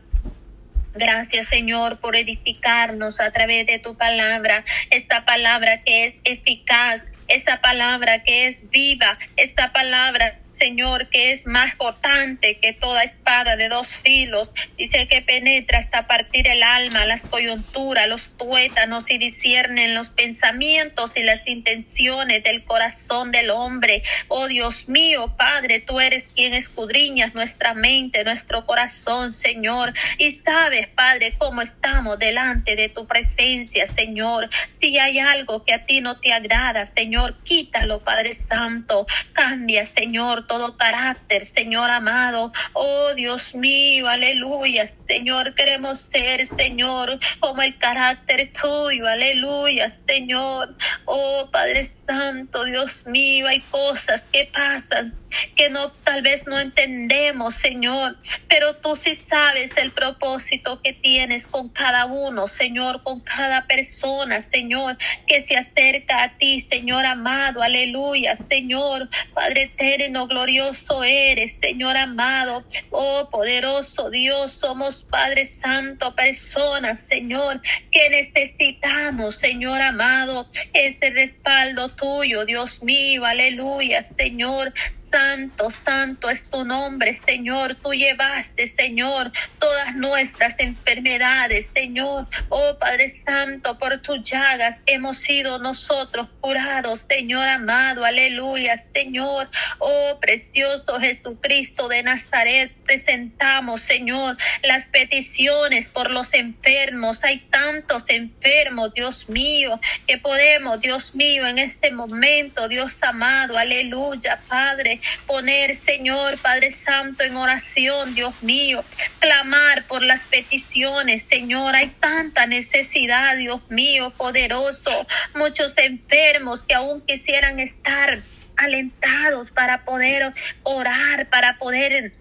Gracias, 0.95 1.49
Señor, 1.49 1.99
por 1.99 2.17
edificarnos 2.17 3.19
a 3.19 3.31
través 3.31 3.67
de 3.67 3.79
tu 3.79 3.97
palabra, 3.97 4.65
esta 4.91 5.25
palabra 5.25 5.83
que 5.83 6.05
es 6.05 6.17
eficaz, 6.25 7.09
esa 7.29 7.61
palabra 7.63 8.23
que 8.23 8.47
es 8.47 8.69
viva, 8.69 9.19
esta 9.37 9.73
palabra 9.73 10.42
Señor, 10.63 11.09
que 11.09 11.33
es 11.33 11.45
más 11.45 11.75
cortante 11.75 12.59
que 12.59 12.73
toda 12.73 13.03
espada 13.03 13.57
de 13.57 13.69
dos 13.69 13.97
filos. 13.97 14.53
Dice 14.79 15.09
que 15.09 15.21
penetra 15.21 15.79
hasta 15.79 16.07
partir 16.07 16.47
el 16.47 16.63
alma, 16.63 17.05
las 17.05 17.27
coyunturas, 17.27 18.07
los 18.07 18.31
tuétanos 18.37 19.11
y 19.11 19.19
disciernen 19.19 19.97
los 19.97 20.11
pensamientos 20.11 21.17
y 21.17 21.25
las 21.25 21.49
intenciones 21.49 22.45
del 22.45 22.63
corazón 22.63 23.33
del 23.33 23.51
hombre. 23.51 24.05
Oh 24.29 24.47
Dios 24.47 24.89
mío, 24.89 25.35
Padre, 25.37 25.81
tú 25.81 25.99
eres 25.99 26.29
quien 26.29 26.55
escudriñas 26.55 27.35
nuestra 27.35 27.75
mente, 27.75 28.23
nuestro 28.23 28.65
corazón, 28.65 29.33
Señor. 29.33 29.93
Y 30.19 30.31
sabes, 30.31 30.87
Padre, 30.95 31.35
cómo 31.39 31.63
estamos 31.63 32.21
delante 32.21 32.77
de 32.77 32.89
tu 32.89 33.09
presencia, 33.09 33.89
Señor. 33.89 34.49
Si 34.71 34.97
hay 34.97 35.19
algo 35.19 35.65
que 35.65 35.75
a 35.75 35.87
ti 35.87 36.01
no 36.01 36.21
te 36.21 36.33
agrada, 36.33 36.87
Señor, 36.87 37.35
quítalo, 37.43 38.05
Padre 38.05 38.31
Santo. 38.31 39.09
Cambia, 39.33 39.85
Señor 39.85 40.47
todo 40.53 40.77
carácter, 40.77 41.47
Señor 41.47 41.89
amado. 41.89 42.53
Oh 42.75 43.15
Dios 43.15 43.55
mío, 43.55 44.07
aleluya. 44.07 44.87
Señor, 45.07 45.55
queremos 45.55 45.99
ser, 45.99 46.45
Señor, 46.45 47.19
como 47.41 47.63
el 47.63 47.79
carácter 47.79 48.53
tuyo, 48.53 49.07
aleluya, 49.07 49.91
Señor. 49.91 50.77
Oh 51.07 51.49
Padre 51.51 51.87
Santo, 51.87 52.65
Dios 52.65 53.07
mío, 53.07 53.49
hay 53.49 53.61
cosas 53.61 54.27
que 54.27 54.45
pasan 54.53 55.15
que 55.57 55.71
no 55.71 55.91
tal 55.91 56.23
vez 56.23 56.47
no 56.47 56.59
entendemos, 56.59 57.55
Señor, 57.55 58.17
pero 58.49 58.77
tú 58.77 58.97
sí 58.97 59.15
sabes 59.15 59.77
el 59.77 59.93
propósito 59.93 60.81
que 60.83 60.93
tienes 60.93 61.47
con 61.47 61.69
cada 61.69 62.07
uno, 62.07 62.47
Señor, 62.49 63.03
con 63.03 63.21
cada 63.21 63.67
persona, 63.67 64.43
Señor, 64.43 64.97
que 65.27 65.43
se 65.43 65.57
acerca 65.57 66.25
a 66.25 66.37
ti, 66.37 66.61
Señor 66.61 67.07
amado, 67.07 67.63
aleluya, 67.63 68.37
Señor, 68.37 69.09
Padre 69.35 69.63
eterno, 69.63 70.27
glorioso 70.43 71.05
eres, 71.05 71.59
Señor 71.61 71.97
amado. 71.97 72.65
Oh, 72.91 73.29
poderoso 73.31 74.11
Dios, 74.11 74.53
somos 74.53 75.05
Padre 75.05 75.47
Santo, 75.47 76.17
personas, 76.17 77.01
Señor, 77.07 77.61
que 77.93 78.11
necesitamos, 78.11 79.37
Señor 79.37 79.81
amado, 79.81 80.49
este 80.73 81.11
respaldo 81.11 81.89
tuyo, 81.91 82.45
Dios 82.45 82.83
mío, 82.83 83.25
aleluya, 83.25 84.03
Señor. 84.03 84.73
Santo, 85.13 85.69
santo 85.69 86.31
es 86.31 86.47
tu 86.47 86.65
nombre, 86.65 87.13
Señor. 87.15 87.75
Tú 87.75 87.93
llevaste, 87.93 88.67
Señor, 88.67 89.31
todas 89.59 89.95
nuestras 89.95 90.59
enfermedades, 90.59 91.69
Señor. 91.75 92.27
Oh 92.49 92.79
Padre 92.81 93.11
Santo, 93.11 93.79
por 93.79 94.01
tus 94.01 94.25
llagas 94.25 94.83
hemos 94.87 95.19
sido 95.19 95.59
nosotros 95.59 96.29
curados, 96.41 97.07
Señor 97.09 97.47
amado. 97.47 98.07
Aleluya, 98.07 98.79
Señor. 98.79 99.51
Oh 99.79 100.19
precioso 100.33 100.99
Jesucristo 100.99 101.89
de 101.89 102.03
Nazaret, 102.03 102.73
presentamos, 102.87 103.83
Señor, 103.83 104.39
las 104.63 104.87
peticiones 104.87 105.91
por 105.91 106.11
los 106.11 106.33
enfermos. 106.33 107.23
Hay 107.23 107.41
tantos 107.51 108.09
enfermos, 108.09 108.95
Dios 108.95 109.29
mío, 109.29 109.79
que 110.07 110.17
podemos, 110.17 110.81
Dios 110.81 111.15
mío, 111.15 111.47
en 111.47 111.59
este 111.59 111.91
momento, 111.91 112.67
Dios 112.69 113.03
amado. 113.03 113.59
Aleluya, 113.59 114.41
Padre 114.49 115.03
poner, 115.27 115.77
Señor 115.77 116.39
Padre 116.39 116.71
Santo, 116.71 117.25
en 117.25 117.37
oración, 117.37 118.15
Dios 118.15 118.43
mío, 118.43 118.85
clamar 119.19 119.85
por 119.85 120.03
las 120.03 120.21
peticiones, 120.23 121.25
Señor. 121.25 121.77
Hay 121.77 121.89
tanta 121.89 122.47
necesidad, 122.47 123.37
Dios 123.37 123.61
mío, 123.69 124.15
poderoso. 124.17 125.07
Muchos 125.35 125.77
enfermos 125.77 126.65
que 126.65 126.73
aún 126.73 127.03
quisieran 127.03 127.61
estar 127.61 128.23
alentados 128.63 129.51
para 129.51 129.85
poder 129.85 130.33
orar, 130.63 131.29
para 131.29 131.59
poder 131.59 132.13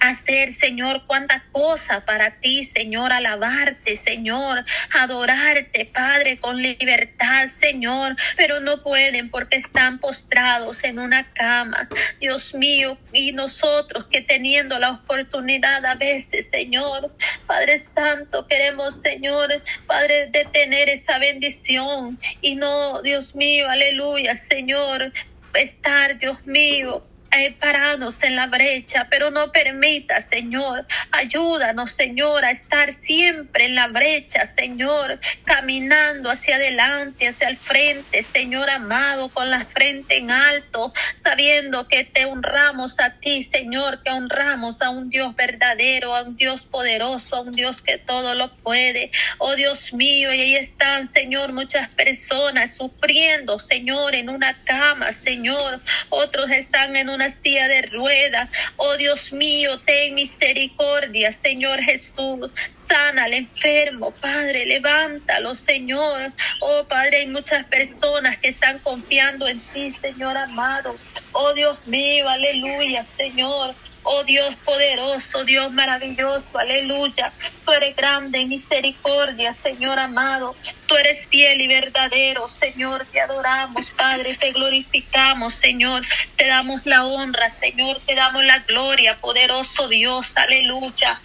hacer, 0.00 0.52
Señor, 0.52 1.02
cuánta 1.06 1.44
cosa 1.52 2.04
para 2.04 2.40
ti, 2.40 2.64
Señor, 2.64 3.12
alabarte, 3.12 3.96
Señor, 3.96 4.64
adorarte, 4.92 5.84
Padre, 5.84 6.38
con 6.38 6.60
libertad, 6.60 7.48
Señor, 7.48 8.16
pero 8.36 8.60
no 8.60 8.82
pueden 8.82 9.30
porque 9.30 9.56
están 9.56 9.98
postrados 9.98 10.84
en 10.84 10.98
una 10.98 11.30
cama, 11.32 11.88
Dios 12.18 12.54
mío, 12.54 12.98
y 13.12 13.32
nosotros 13.32 14.06
que 14.10 14.22
teniendo 14.22 14.78
la 14.78 14.92
oportunidad 14.92 15.84
a 15.84 15.94
veces, 15.94 16.48
Señor, 16.48 17.14
Padre 17.46 17.78
Santo, 17.78 18.46
queremos, 18.46 18.96
Señor, 18.96 19.62
Padre, 19.86 20.28
de 20.28 20.46
tener 20.46 20.88
esa 20.88 21.18
bendición. 21.18 22.18
Y 22.40 22.56
no, 22.56 23.02
Dios 23.02 23.34
mío, 23.34 23.68
aleluya, 23.68 24.34
Señor, 24.34 25.12
estar, 25.54 26.18
Dios 26.18 26.46
mío, 26.46 27.09
parados 27.58 28.22
en 28.22 28.36
la 28.36 28.46
brecha, 28.46 29.06
pero 29.08 29.30
no 29.30 29.52
permita, 29.52 30.20
Señor, 30.20 30.86
ayúdanos, 31.12 31.92
Señor, 31.92 32.44
a 32.44 32.50
estar 32.50 32.92
siempre 32.92 33.66
en 33.66 33.76
la 33.76 33.86
brecha, 33.86 34.46
Señor, 34.46 35.20
caminando 35.44 36.30
hacia 36.30 36.56
adelante, 36.56 37.28
hacia 37.28 37.48
el 37.48 37.56
frente, 37.56 38.22
Señor 38.22 38.68
amado, 38.68 39.28
con 39.28 39.48
la 39.48 39.64
frente 39.64 40.16
en 40.16 40.30
alto, 40.30 40.92
sabiendo 41.14 41.86
que 41.86 42.04
te 42.04 42.24
honramos 42.24 42.98
a 42.98 43.14
ti, 43.20 43.42
Señor, 43.42 44.02
que 44.02 44.10
honramos 44.10 44.82
a 44.82 44.90
un 44.90 45.08
Dios 45.08 45.34
verdadero, 45.36 46.16
a 46.16 46.22
un 46.22 46.36
Dios 46.36 46.66
poderoso, 46.66 47.36
a 47.36 47.40
un 47.42 47.52
Dios 47.52 47.80
que 47.82 47.98
todo 47.98 48.34
lo 48.34 48.52
puede. 48.56 49.12
Oh 49.38 49.54
Dios 49.54 49.92
mío, 49.92 50.32
y 50.32 50.40
ahí 50.40 50.56
están, 50.56 51.12
Señor, 51.12 51.52
muchas 51.52 51.88
personas 51.90 52.74
sufriendo, 52.74 53.58
Señor, 53.58 54.14
en 54.14 54.30
una 54.30 54.54
cama, 54.64 55.12
Señor, 55.12 55.80
otros 56.08 56.50
están 56.50 56.96
en 56.96 57.08
una 57.08 57.19
de 57.28 57.82
rueda. 57.92 58.48
Oh 58.76 58.96
Dios 58.96 59.32
mío, 59.32 59.78
ten 59.80 60.14
misericordia, 60.14 61.30
Señor 61.32 61.80
Jesús. 61.80 62.50
Sana 62.74 63.24
al 63.24 63.34
enfermo, 63.34 64.12
Padre, 64.12 64.64
levántalo, 64.66 65.54
Señor. 65.54 66.32
Oh 66.60 66.84
Padre, 66.88 67.18
hay 67.18 67.26
muchas 67.26 67.64
personas 67.66 68.38
que 68.38 68.48
están 68.48 68.78
confiando 68.78 69.46
en 69.48 69.60
ti, 69.60 69.92
Señor 70.00 70.36
amado. 70.36 70.96
Oh 71.32 71.52
Dios 71.52 71.78
mío, 71.86 72.28
aleluya, 72.28 73.06
Señor. 73.16 73.74
Oh 74.02 74.24
Dios 74.24 74.56
poderoso, 74.64 75.44
Dios 75.44 75.72
maravilloso, 75.72 76.48
aleluya. 76.58 77.34
Tú 77.64 77.72
eres 77.72 77.94
grande 77.96 78.40
en 78.40 78.48
misericordia, 78.48 79.54
Señor 79.54 79.98
amado. 79.98 80.58
Tú 80.86 80.96
eres 80.96 81.28
fiel 81.30 81.60
y 81.60 81.68
verdadero, 81.68 82.48
Señor. 82.48 83.08
Te 83.12 83.20
adoramos, 83.20 83.92
Padre, 83.92 84.36
te 84.36 84.52
glorificamos, 84.52 85.56
Señor. 85.56 86.02
Te 86.36 86.46
damos 86.48 86.80
la 86.84 87.06
honra, 87.06 87.50
Señor. 87.50 88.02
Te 88.06 88.14
damos 88.14 88.44
la 88.44 88.60
gloria, 88.66 89.20
poderoso 89.20 89.88
Dios, 89.88 90.32
aleluya. 90.36 91.20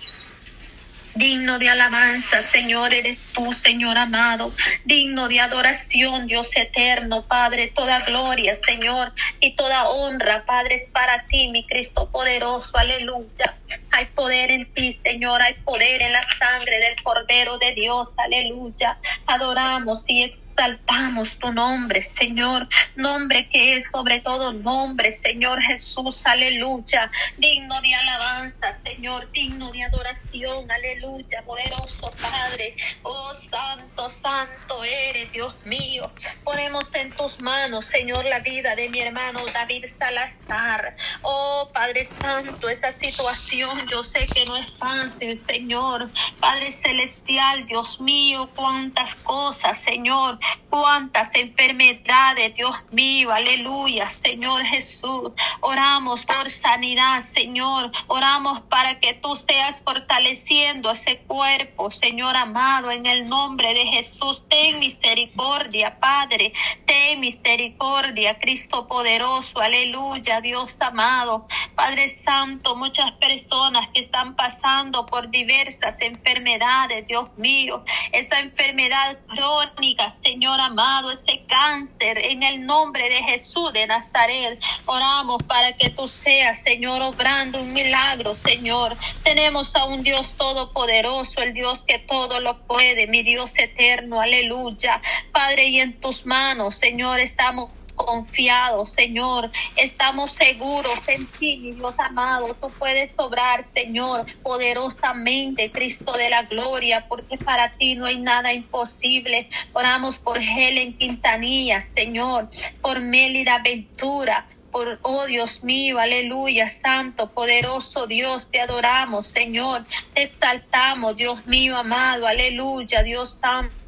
Digno 1.15 1.59
de 1.59 1.69
alabanza, 1.69 2.41
Señor, 2.41 2.93
eres 2.93 3.21
tú, 3.33 3.53
Señor 3.53 3.97
amado. 3.97 4.51
Digno 4.83 5.29
de 5.29 5.39
adoración, 5.39 6.27
Dios 6.27 6.55
eterno, 6.57 7.25
Padre. 7.25 7.71
Toda 7.73 8.03
gloria, 8.03 8.53
Señor, 8.57 9.13
y 9.39 9.55
toda 9.55 9.87
honra, 9.87 10.43
Padre, 10.45 10.75
es 10.75 10.87
para 10.91 11.25
ti, 11.27 11.47
mi 11.47 11.65
Cristo 11.65 12.11
poderoso. 12.11 12.77
Aleluya. 12.77 13.57
Hay 13.91 14.07
poder 14.07 14.51
en 14.51 14.71
ti, 14.73 14.99
Señor. 15.03 15.41
Hay 15.41 15.53
poder 15.55 16.01
en 16.01 16.11
la 16.11 16.23
sangre 16.37 16.79
del 16.79 17.01
Cordero 17.01 17.57
de 17.57 17.73
Dios. 17.73 18.13
Aleluya. 18.17 18.97
Adoramos 19.25 20.03
y 20.07 20.23
exaltamos 20.23 21.39
tu 21.39 21.51
nombre, 21.53 22.01
Señor. 22.01 22.67
Nombre 22.95 23.47
que 23.49 23.77
es 23.77 23.89
sobre 23.89 24.19
todo 24.19 24.51
nombre, 24.51 25.11
Señor 25.11 25.61
Jesús. 25.61 26.25
Aleluya. 26.25 27.09
Digno 27.37 27.81
de 27.81 27.95
alabanza, 27.95 28.73
Señor. 28.83 29.31
Digno 29.31 29.71
de 29.71 29.83
adoración. 29.83 30.69
Aleluya. 30.69 31.43
Poderoso 31.43 32.11
Padre. 32.21 32.75
Oh, 33.03 33.33
santo, 33.33 34.09
santo 34.09 34.83
eres, 34.83 35.31
Dios 35.31 35.55
mío. 35.63 36.11
Ponemos 36.43 36.93
en 36.95 37.11
tus 37.11 37.41
manos, 37.41 37.85
Señor, 37.85 38.25
la 38.25 38.39
vida 38.39 38.75
de 38.75 38.89
mi 38.89 38.99
hermano 38.99 39.45
David 39.53 39.85
Salazar. 39.87 40.97
Oh, 41.21 41.69
Padre 41.73 42.03
Santo, 42.05 42.67
esa 42.67 42.91
situación 42.91 43.54
situación 43.55 43.87
yo 43.89 44.03
sé 44.03 44.27
que 44.27 44.45
no 44.45 44.57
es 44.57 44.71
fácil, 44.71 45.41
Señor. 45.43 46.09
Padre 46.39 46.71
Celestial, 46.71 47.65
Dios 47.65 48.01
mío, 48.01 48.49
cuántas 48.55 49.15
cosas, 49.15 49.77
Señor, 49.77 50.39
cuántas 50.69 51.33
enfermedades, 51.35 52.53
Dios 52.55 52.75
mío, 52.91 53.31
aleluya, 53.31 54.09
Señor 54.09 54.63
Jesús. 54.63 55.31
Oramos 55.61 56.25
por 56.25 56.49
sanidad, 56.49 57.23
Señor. 57.23 57.91
Oramos 58.07 58.61
para 58.63 58.99
que 58.99 59.13
tú 59.13 59.35
seas 59.35 59.81
fortaleciendo 59.81 60.91
ese 60.91 61.19
cuerpo, 61.19 61.91
Señor 61.91 62.35
amado, 62.35 62.91
en 62.91 63.05
el 63.05 63.29
nombre 63.29 63.73
de 63.73 63.85
Jesús. 63.85 64.45
Ten 64.49 64.79
misericordia, 64.79 65.97
Padre. 65.99 66.51
Ten 66.85 67.19
misericordia, 67.21 68.37
Cristo 68.39 68.87
poderoso, 68.87 69.61
aleluya, 69.61 70.41
Dios 70.41 70.81
amado. 70.81 71.47
Padre 71.75 72.09
Santo, 72.09 72.75
muchas 72.75 73.11
personas 73.13 73.44
que 73.93 74.01
están 74.01 74.35
pasando 74.35 75.05
por 75.05 75.29
diversas 75.29 76.01
enfermedades, 76.01 77.05
Dios 77.05 77.29
mío, 77.37 77.83
esa 78.11 78.39
enfermedad 78.39 79.17
crónica, 79.27 80.09
Señor 80.11 80.59
amado, 80.59 81.11
ese 81.11 81.43
cáncer, 81.47 82.17
en 82.17 82.43
el 82.43 82.65
nombre 82.65 83.09
de 83.09 83.23
Jesús 83.23 83.71
de 83.73 83.87
Nazaret, 83.87 84.59
oramos 84.85 85.43
para 85.43 85.73
que 85.77 85.89
tú 85.89 86.07
seas, 86.07 86.61
Señor, 86.61 87.01
obrando 87.01 87.61
un 87.61 87.73
milagro, 87.73 88.33
Señor. 88.35 88.97
Tenemos 89.23 89.75
a 89.75 89.85
un 89.85 90.03
Dios 90.03 90.35
todopoderoso, 90.35 91.41
el 91.41 91.53
Dios 91.53 91.83
que 91.83 91.99
todo 91.99 92.39
lo 92.39 92.65
puede, 92.65 93.07
mi 93.07 93.23
Dios 93.23 93.57
eterno, 93.57 94.21
aleluya. 94.21 95.01
Padre, 95.31 95.67
y 95.67 95.79
en 95.79 95.99
tus 95.99 96.25
manos, 96.25 96.75
Señor, 96.75 97.19
estamos 97.19 97.69
confiados, 97.95 98.91
Señor. 98.91 99.51
Estamos 99.75 100.31
seguros 100.31 100.99
en 101.07 101.25
ti, 101.25 101.73
Dios 101.73 101.95
amado. 101.97 102.53
Tú 102.55 102.69
puedes 102.77 103.13
obrar, 103.17 103.63
Señor, 103.63 104.25
poderosamente, 104.43 105.71
Cristo 105.71 106.13
de 106.13 106.29
la 106.29 106.43
gloria, 106.43 107.07
porque 107.07 107.37
para 107.37 107.75
ti 107.77 107.95
no 107.95 108.05
hay 108.05 108.19
nada 108.19 108.53
imposible. 108.53 109.49
Oramos 109.73 110.19
por 110.19 110.37
Helen 110.37 110.97
Quintanilla, 110.97 111.81
Señor, 111.81 112.49
por 112.81 112.99
Mélida 112.99 113.59
Ventura, 113.59 114.47
por, 114.71 114.99
oh 115.03 115.25
Dios 115.25 115.63
mío, 115.63 115.99
aleluya, 115.99 116.67
santo, 116.67 117.31
poderoso 117.31 118.07
Dios, 118.07 118.51
te 118.51 118.59
adoramos, 118.59 119.25
Señor, 119.25 119.85
te 120.13 120.23
exaltamos, 120.23 121.15
Dios 121.15 121.45
mío, 121.45 121.77
amado, 121.77 122.27
aleluya, 122.27 123.01
Dios 123.01 123.39
santo. 123.41 123.84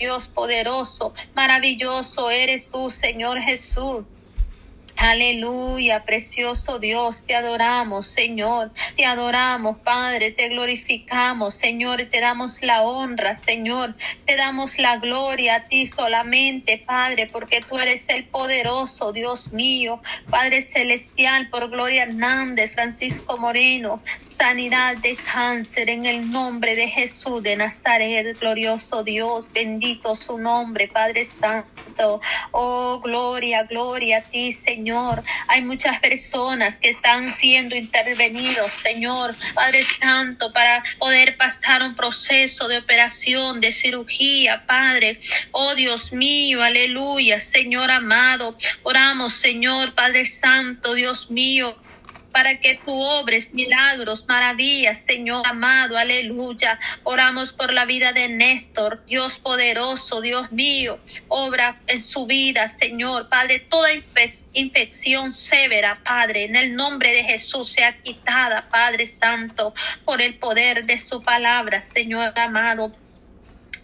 Dios 0.00 0.28
poderoso, 0.28 1.12
maravilloso 1.34 2.30
eres 2.30 2.70
tú, 2.70 2.88
Señor 2.90 3.38
Jesús. 3.40 4.06
Aleluya, 5.02 6.02
precioso 6.04 6.78
Dios, 6.78 7.24
te 7.24 7.34
adoramos, 7.34 8.06
Señor, 8.06 8.70
te 8.96 9.06
adoramos, 9.06 9.78
Padre, 9.78 10.30
te 10.30 10.50
glorificamos, 10.50 11.54
Señor, 11.54 12.04
te 12.10 12.20
damos 12.20 12.62
la 12.62 12.82
honra, 12.82 13.34
Señor, 13.34 13.96
te 14.26 14.36
damos 14.36 14.78
la 14.78 14.98
gloria 14.98 15.54
a 15.54 15.64
ti 15.64 15.86
solamente, 15.86 16.84
Padre, 16.86 17.28
porque 17.28 17.62
tú 17.62 17.78
eres 17.78 18.10
el 18.10 18.28
poderoso, 18.28 19.10
Dios 19.12 19.54
mío, 19.54 20.02
Padre 20.28 20.60
celestial, 20.60 21.48
por 21.48 21.70
Gloria 21.70 22.02
Hernández, 22.02 22.72
Francisco 22.74 23.38
Moreno, 23.38 24.02
sanidad 24.26 24.98
de 24.98 25.16
cáncer 25.16 25.88
en 25.88 26.04
el 26.04 26.30
nombre 26.30 26.76
de 26.76 26.88
Jesús 26.88 27.42
de 27.42 27.56
Nazaret, 27.56 28.38
glorioso 28.38 29.02
Dios, 29.02 29.50
bendito 29.50 30.14
su 30.14 30.36
nombre, 30.36 30.88
Padre 30.88 31.24
Santo, 31.24 32.20
oh, 32.52 33.00
gloria, 33.00 33.62
gloria 33.62 34.18
a 34.18 34.28
ti, 34.28 34.52
Señor. 34.52 34.89
Señor. 34.90 35.22
Hay 35.46 35.62
muchas 35.62 36.00
personas 36.00 36.76
que 36.76 36.88
están 36.90 37.32
siendo 37.32 37.76
intervenidos, 37.76 38.72
Señor, 38.72 39.36
Padre 39.54 39.84
Santo, 39.84 40.52
para 40.52 40.82
poder 40.98 41.36
pasar 41.36 41.84
un 41.84 41.94
proceso 41.94 42.66
de 42.66 42.78
operación, 42.78 43.60
de 43.60 43.70
cirugía, 43.70 44.66
Padre. 44.66 45.16
Oh 45.52 45.76
Dios 45.76 46.12
mío, 46.12 46.60
aleluya, 46.64 47.38
Señor 47.38 47.92
amado. 47.92 48.56
Oramos, 48.82 49.34
Señor, 49.34 49.94
Padre 49.94 50.24
Santo, 50.24 50.94
Dios 50.94 51.30
mío 51.30 51.76
para 52.32 52.60
que 52.60 52.76
tú 52.84 52.92
obres 52.92 53.52
milagros, 53.54 54.24
maravillas, 54.28 54.98
Señor 54.98 55.46
amado, 55.46 55.96
aleluya. 55.96 56.78
Oramos 57.04 57.52
por 57.52 57.72
la 57.72 57.84
vida 57.84 58.12
de 58.12 58.28
Néstor, 58.28 59.04
Dios 59.06 59.38
poderoso, 59.38 60.20
Dios 60.20 60.52
mío, 60.52 60.98
obra 61.28 61.80
en 61.86 62.00
su 62.00 62.26
vida, 62.26 62.68
Señor. 62.68 63.28
Padre, 63.28 63.60
toda 63.60 63.88
infección 64.52 65.32
severa, 65.32 66.00
Padre, 66.04 66.44
en 66.44 66.56
el 66.56 66.74
nombre 66.74 67.12
de 67.12 67.24
Jesús 67.24 67.68
sea 67.68 67.96
quitada, 68.02 68.68
Padre 68.68 69.06
Santo, 69.06 69.74
por 70.04 70.22
el 70.22 70.34
poder 70.34 70.84
de 70.84 70.98
su 70.98 71.22
palabra, 71.22 71.82
Señor 71.82 72.32
amado. 72.38 72.92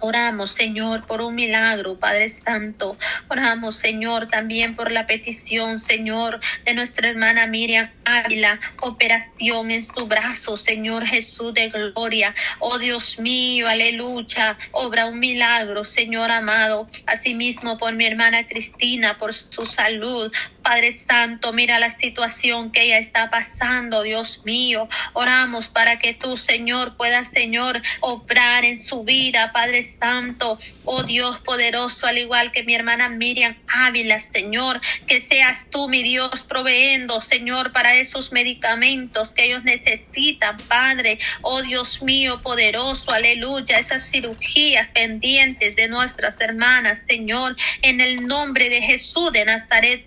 Oramos, 0.01 0.51
Señor, 0.51 1.07
por 1.07 1.21
un 1.23 1.35
milagro, 1.35 1.99
Padre 1.99 2.29
Santo. 2.29 2.97
Oramos, 3.29 3.77
Señor, 3.77 4.29
también 4.29 4.77
por 4.77 4.93
la 4.93 5.07
petición, 5.07 5.79
Señor, 5.79 6.41
de 6.65 6.75
nuestra 6.75 7.09
hermana 7.09 7.47
Miriam 7.47 7.91
Ávila, 8.05 8.61
operación 8.81 9.71
en 9.71 9.83
su 9.83 10.07
brazo, 10.07 10.57
Señor 10.57 11.07
Jesús 11.07 11.55
de 11.55 11.69
gloria. 11.69 12.35
Oh 12.59 12.79
Dios 12.79 13.19
mío, 13.19 13.69
aleluya. 13.69 14.59
Obra 14.73 15.07
un 15.07 15.19
milagro, 15.19 15.85
Señor 15.85 16.31
amado. 16.31 16.89
Asimismo, 17.07 17.79
por 17.79 17.95
mi 17.95 18.07
hermana 18.07 18.47
Cristina, 18.47 19.19
por 19.19 19.35
su 19.35 19.67
salud. 19.67 20.33
Padre 20.63 20.93
Santo, 20.93 21.53
mira 21.53 21.79
la 21.79 21.91
situación 21.91 22.73
que 22.73 22.83
ella 22.83 22.99
está 22.99 23.31
pasando, 23.31 24.03
Dios 24.03 24.43
mío. 24.45 24.89
Oramos 25.13 25.69
para 25.69 25.99
que 25.99 26.13
tú, 26.13 26.37
Señor, 26.37 26.97
puedas, 26.97 27.29
Señor, 27.29 27.81
obrar 28.01 28.65
en 28.65 28.77
su 28.77 29.05
vida, 29.05 29.53
Padre 29.53 29.83
Santo, 29.87 30.59
oh 30.85 31.03
Dios 31.03 31.39
poderoso, 31.41 32.07
al 32.07 32.19
igual 32.19 32.53
que 32.53 32.63
mi 32.63 32.75
hermana 32.75 33.09
Miriam 33.09 33.57
Ávila, 33.69 34.19
Señor, 34.19 34.81
que 35.07 35.21
seas 35.21 35.67
tú, 35.71 35.89
mi 35.89 36.03
Dios, 36.03 36.43
proveendo, 36.43 37.21
Señor, 37.21 37.73
para 37.73 37.95
esos 37.95 38.33
medicamentos 38.33 39.33
que 39.33 39.47
ellos 39.47 39.65
necesitan, 39.65 40.57
Padre, 40.69 41.19
oh 41.43 41.63
Dios 41.63 42.03
mío, 42.03 42.43
poderoso, 42.43 43.13
aleluya, 43.13 43.79
esas 43.79 44.11
cirugías 44.11 44.89
pendientes 44.89 45.77
de 45.77 45.89
nuestras 45.89 46.41
hermanas, 46.41 47.05
Señor, 47.07 47.57
en 47.83 48.01
el 48.01 48.27
nombre 48.27 48.69
de 48.69 48.83
Jesús 48.83 49.33
de 49.33 49.45
Nazaret, 49.45 50.07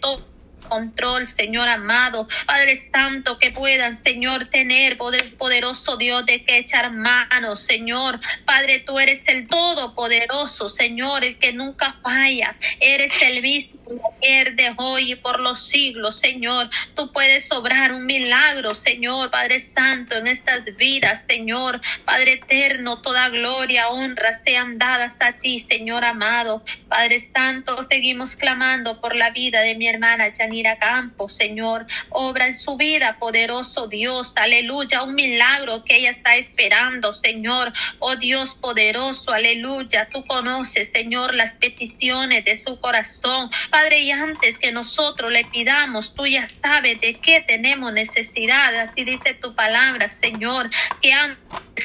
control, 0.70 1.28
Señor 1.28 1.68
amado. 1.68 2.28
Padre 2.46 2.76
Santo, 2.76 3.38
que 3.38 3.52
puedan, 3.52 3.96
Señor, 3.96 4.48
tener 4.48 4.98
poder 4.98 5.36
poderoso 5.36 5.98
Dios 5.98 6.26
de 6.26 6.46
que 6.46 6.60
echar 6.60 6.92
manos, 6.92 7.62
Señor. 7.62 8.20
Padre, 8.46 8.80
tú 8.80 9.00
eres 9.00 9.28
el 9.28 9.48
todopoderoso, 9.48 10.70
Señor, 10.70 11.24
el 11.24 11.38
que 11.38 11.52
nunca 11.52 11.98
falla. 12.02 12.56
Eres 12.80 13.12
el 13.22 13.42
mismo 13.42 13.79
ayer, 14.22 14.56
de 14.56 14.74
hoy 14.78 15.14
y 15.14 15.16
por 15.16 15.40
los 15.40 15.60
siglos, 15.60 16.18
Señor. 16.20 16.70
Tú 16.96 17.12
puedes 17.12 17.52
obrar 17.52 17.92
un 17.94 18.06
milagro, 18.06 18.76
Señor, 18.76 19.32
Padre 19.32 19.60
Santo, 19.60 20.16
en 20.16 20.28
estas 20.28 20.64
vidas, 20.76 21.26
Señor. 21.28 21.82
Padre 22.06 22.34
eterno, 22.34 23.02
toda 23.02 23.30
gloria, 23.30 23.90
honra 23.90 24.34
sean 24.34 24.78
dadas 24.78 25.18
a 25.22 25.34
ti, 25.34 25.60
Señor 25.60 26.06
amado. 26.06 26.64
Padre 26.88 27.20
Santo, 27.20 27.82
seguimos 27.84 28.36
clamando 28.36 29.00
por 29.02 29.16
la 29.16 29.30
vida 29.32 29.62
de 29.62 29.76
mi 29.76 29.88
hermana 29.88 30.32
Janine 30.36 30.70
a 30.70 30.80
campo, 30.80 31.30
Señor. 31.30 31.86
Obra 32.10 32.48
en 32.48 32.56
su 32.56 32.78
vida, 32.78 33.18
poderoso 33.20 33.88
Dios. 33.88 34.34
Aleluya. 34.38 35.04
Un 35.04 35.16
milagro 35.16 35.84
que 35.84 35.98
ella 35.98 36.10
está 36.10 36.36
esperando, 36.36 37.14
Señor. 37.14 37.74
Oh 38.00 38.16
Dios 38.16 38.56
poderoso, 38.56 39.32
aleluya. 39.32 40.08
Tú 40.10 40.26
conoces, 40.26 40.90
Señor, 40.90 41.34
las 41.36 41.54
peticiones 41.54 42.46
de 42.46 42.58
su 42.58 42.80
corazón. 42.80 43.50
Y 43.88 44.12
antes 44.12 44.58
que 44.58 44.72
nosotros 44.72 45.32
le 45.32 45.46
pidamos, 45.46 46.14
tú 46.14 46.28
ya 46.28 46.46
sabes 46.46 47.00
de 47.02 47.20
qué 47.20 47.42
tenemos 47.42 47.94
necesidad. 47.94 48.76
Así 48.80 49.04
dice 49.04 49.34
tu 49.34 49.56
palabra, 49.56 50.10
Señor, 50.10 50.70
que 51.02 51.14
antes 51.14 51.40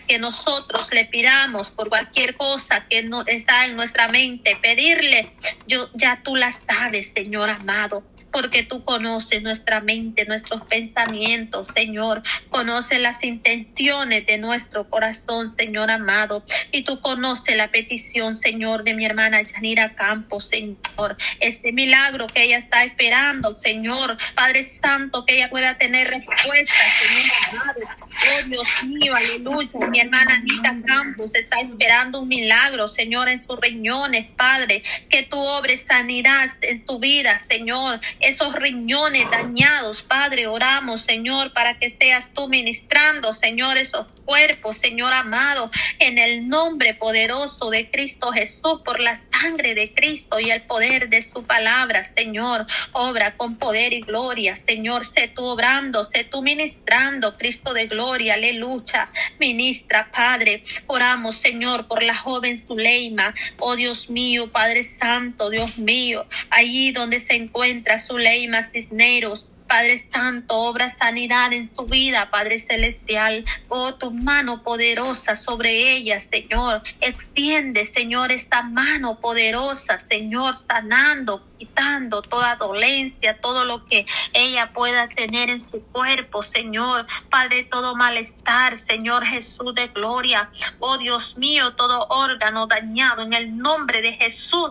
que 0.06 0.18
nosotros 0.18 0.92
le 0.92 1.04
pidamos 1.06 1.70
por 1.70 1.88
cualquier 1.88 2.36
cosa 2.36 2.86
que 2.88 3.04
no 3.04 3.24
está 3.26 3.66
en 3.66 3.76
nuestra 3.76 4.08
mente, 4.08 4.56
pedirle, 4.56 5.32
yo 5.66 5.88
ya 5.94 6.20
tú 6.22 6.36
la 6.36 6.50
sabes, 6.50 7.12
Señor 7.12 7.48
amado 7.48 8.04
porque 8.34 8.64
tú 8.64 8.82
conoces 8.82 9.42
nuestra 9.42 9.80
mente, 9.80 10.24
nuestros 10.24 10.62
pensamientos, 10.64 11.68
Señor. 11.68 12.20
Conoces 12.50 13.00
las 13.00 13.22
intenciones 13.22 14.26
de 14.26 14.38
nuestro 14.38 14.90
corazón, 14.90 15.48
Señor 15.48 15.92
amado. 15.92 16.44
Y 16.72 16.82
tú 16.82 16.98
conoces 16.98 17.56
la 17.56 17.68
petición, 17.68 18.34
Señor, 18.34 18.82
de 18.82 18.94
mi 18.94 19.06
hermana 19.06 19.40
Yanira 19.40 19.94
Campos, 19.94 20.48
Señor. 20.48 21.16
Ese 21.38 21.70
milagro 21.70 22.26
que 22.26 22.42
ella 22.42 22.56
está 22.56 22.82
esperando, 22.82 23.54
Señor. 23.54 24.18
Padre 24.34 24.64
Santo, 24.64 25.24
que 25.24 25.36
ella 25.36 25.48
pueda 25.48 25.78
tener 25.78 26.08
respuesta, 26.08 26.74
Señor. 27.06 27.88
Oh 28.10 28.48
Dios 28.48 28.68
mío, 28.82 29.14
aleluya. 29.14 29.86
Mi 29.86 30.00
hermana 30.00 30.34
Anita 30.34 30.74
Campos 30.84 31.36
está 31.36 31.60
esperando 31.60 32.22
un 32.22 32.28
milagro, 32.28 32.88
Señor, 32.88 33.28
en 33.28 33.38
sus 33.38 33.60
riñones, 33.60 34.26
Padre. 34.36 34.82
Que 35.08 35.22
tú 35.22 35.38
obres 35.38 35.82
sanidad 35.82 36.50
en 36.62 36.84
tu 36.84 36.98
vida, 36.98 37.38
Señor 37.38 38.00
esos 38.24 38.54
riñones 38.54 39.30
dañados, 39.30 40.02
Padre, 40.02 40.46
oramos, 40.46 41.02
Señor, 41.02 41.52
para 41.52 41.78
que 41.78 41.90
seas 41.90 42.32
tú 42.32 42.48
ministrando, 42.48 43.32
Señor, 43.32 43.76
esos 43.76 44.06
cuerpos, 44.24 44.78
Señor 44.78 45.12
amado, 45.12 45.70
en 45.98 46.18
el 46.18 46.48
nombre 46.48 46.94
poderoso 46.94 47.70
de 47.70 47.90
Cristo 47.90 48.32
Jesús, 48.32 48.80
por 48.84 49.00
la 49.00 49.14
sangre 49.14 49.74
de 49.74 49.92
Cristo 49.92 50.40
y 50.40 50.50
el 50.50 50.62
poder 50.62 51.08
de 51.08 51.22
su 51.22 51.44
palabra, 51.44 52.04
Señor, 52.04 52.66
obra 52.92 53.36
con 53.36 53.56
poder 53.56 53.92
y 53.92 54.00
gloria, 54.00 54.56
Señor, 54.56 55.04
sé 55.04 55.28
tú 55.28 55.44
obrando, 55.44 56.04
sé 56.04 56.24
tú 56.24 56.42
ministrando, 56.42 57.36
Cristo 57.36 57.74
de 57.74 57.86
gloria, 57.86 58.34
aleluya, 58.34 59.10
ministra, 59.38 60.10
Padre, 60.10 60.62
oramos, 60.86 61.36
Señor, 61.36 61.86
por 61.86 62.02
la 62.02 62.16
joven 62.16 62.58
Zuleima, 62.58 63.34
oh 63.58 63.76
Dios 63.76 64.08
mío, 64.08 64.50
Padre 64.50 64.82
Santo, 64.82 65.50
Dios 65.50 65.76
mío, 65.78 66.26
allí 66.50 66.92
donde 66.92 67.20
se 67.20 67.34
encuentra 67.34 67.98
Zuleima 68.14 68.62
Cisneros, 68.62 69.44
Padre 69.66 69.98
Santo, 69.98 70.54
obra 70.54 70.88
sanidad 70.88 71.52
en 71.52 71.66
tu 71.66 71.84
vida, 71.86 72.30
Padre 72.30 72.60
Celestial. 72.60 73.44
Oh, 73.66 73.94
tu 73.94 74.12
mano 74.12 74.62
poderosa 74.62 75.34
sobre 75.34 75.96
ella, 75.96 76.20
Señor. 76.20 76.84
Extiende, 77.00 77.84
Señor, 77.84 78.30
esta 78.30 78.62
mano 78.62 79.18
poderosa, 79.18 79.98
Señor, 79.98 80.56
sanando, 80.56 81.44
quitando 81.58 82.22
toda 82.22 82.54
dolencia, 82.54 83.40
todo 83.40 83.64
lo 83.64 83.84
que 83.84 84.06
ella 84.32 84.72
pueda 84.72 85.08
tener 85.08 85.50
en 85.50 85.58
su 85.58 85.82
cuerpo, 85.86 86.44
Señor. 86.44 87.08
Padre, 87.30 87.64
todo 87.64 87.96
malestar, 87.96 88.78
Señor 88.78 89.24
Jesús 89.24 89.74
de 89.74 89.88
gloria. 89.88 90.50
Oh, 90.78 90.98
Dios 90.98 91.36
mío, 91.36 91.74
todo 91.74 92.06
órgano 92.10 92.68
dañado 92.68 93.22
en 93.22 93.32
el 93.32 93.58
nombre 93.58 94.02
de 94.02 94.12
Jesús. 94.12 94.70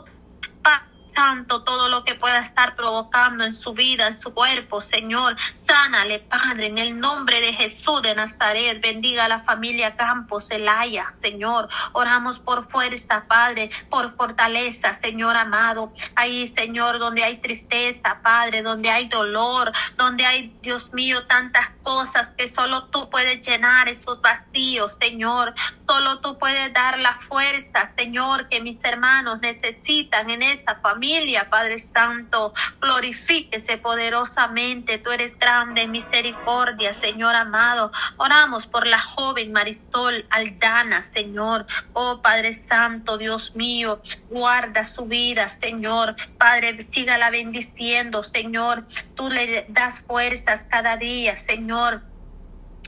Padre, 0.61 0.92
Santo, 1.13 1.63
todo 1.63 1.89
lo 1.89 2.03
que 2.03 2.15
pueda 2.15 2.39
estar 2.39 2.75
provocando 2.75 3.43
en 3.43 3.53
su 3.53 3.73
vida, 3.73 4.07
en 4.07 4.17
su 4.17 4.33
cuerpo, 4.33 4.81
Señor, 4.81 5.35
sánale, 5.53 6.19
Padre, 6.19 6.67
en 6.67 6.77
el 6.77 6.99
nombre 6.99 7.39
de 7.41 7.53
Jesús 7.53 8.01
de 8.01 8.15
Nazaret, 8.15 8.81
bendiga 8.81 9.25
a 9.25 9.27
la 9.27 9.41
familia 9.41 9.95
Campos, 9.95 10.49
Elaya, 10.51 11.11
Señor, 11.13 11.69
oramos 11.93 12.39
por 12.39 12.69
fuerza, 12.69 13.25
Padre, 13.27 13.69
por 13.89 14.15
fortaleza, 14.15 14.93
Señor 14.93 15.37
amado, 15.37 15.93
ahí, 16.15 16.47
Señor, 16.47 16.99
donde 16.99 17.23
hay 17.23 17.37
tristeza, 17.37 18.19
Padre, 18.21 18.61
donde 18.61 18.89
hay 18.89 19.07
dolor, 19.07 19.71
donde 19.97 20.25
hay, 20.25 20.55
Dios 20.61 20.93
mío, 20.93 21.25
tantas 21.27 21.69
cosas 21.83 22.29
que 22.29 22.47
solo 22.47 22.85
tú 22.85 23.09
puedes 23.09 23.45
llenar 23.45 23.87
esos 23.87 24.21
vacíos, 24.21 24.97
Señor, 24.99 25.53
solo 25.77 26.19
tú 26.19 26.37
puedes 26.37 26.73
dar 26.73 26.99
la 26.99 27.13
fuerza, 27.13 27.89
Señor, 27.95 28.49
que 28.49 28.61
mis 28.61 28.83
hermanos 28.83 29.39
necesitan 29.41 30.29
en 30.29 30.41
esta 30.41 30.75
familia 30.75 31.02
Padre 31.49 31.79
Santo. 31.79 32.53
Glorifíquese 32.79 33.77
poderosamente. 33.77 34.97
Tú 34.99 35.11
eres 35.11 35.37
grande 35.37 35.85
misericordia, 35.87 36.93
Señor 36.93 37.35
amado. 37.35 37.91
Oramos 38.17 38.67
por 38.67 38.87
la 38.87 39.01
joven 39.01 39.51
Marisol 39.51 40.25
Aldana, 40.29 41.03
Señor. 41.03 41.65
Oh 41.93 42.21
Padre 42.21 42.53
Santo, 42.53 43.17
Dios 43.17 43.55
mío, 43.55 44.01
guarda 44.29 44.85
su 44.85 45.05
vida, 45.05 45.49
Señor. 45.49 46.15
Padre, 46.37 46.81
sígala 46.81 47.29
bendiciendo, 47.29 48.23
Señor. 48.23 48.85
Tú 49.15 49.29
le 49.29 49.65
das 49.69 50.01
fuerzas 50.01 50.65
cada 50.69 50.95
día, 50.95 51.35
Señor. 51.35 52.01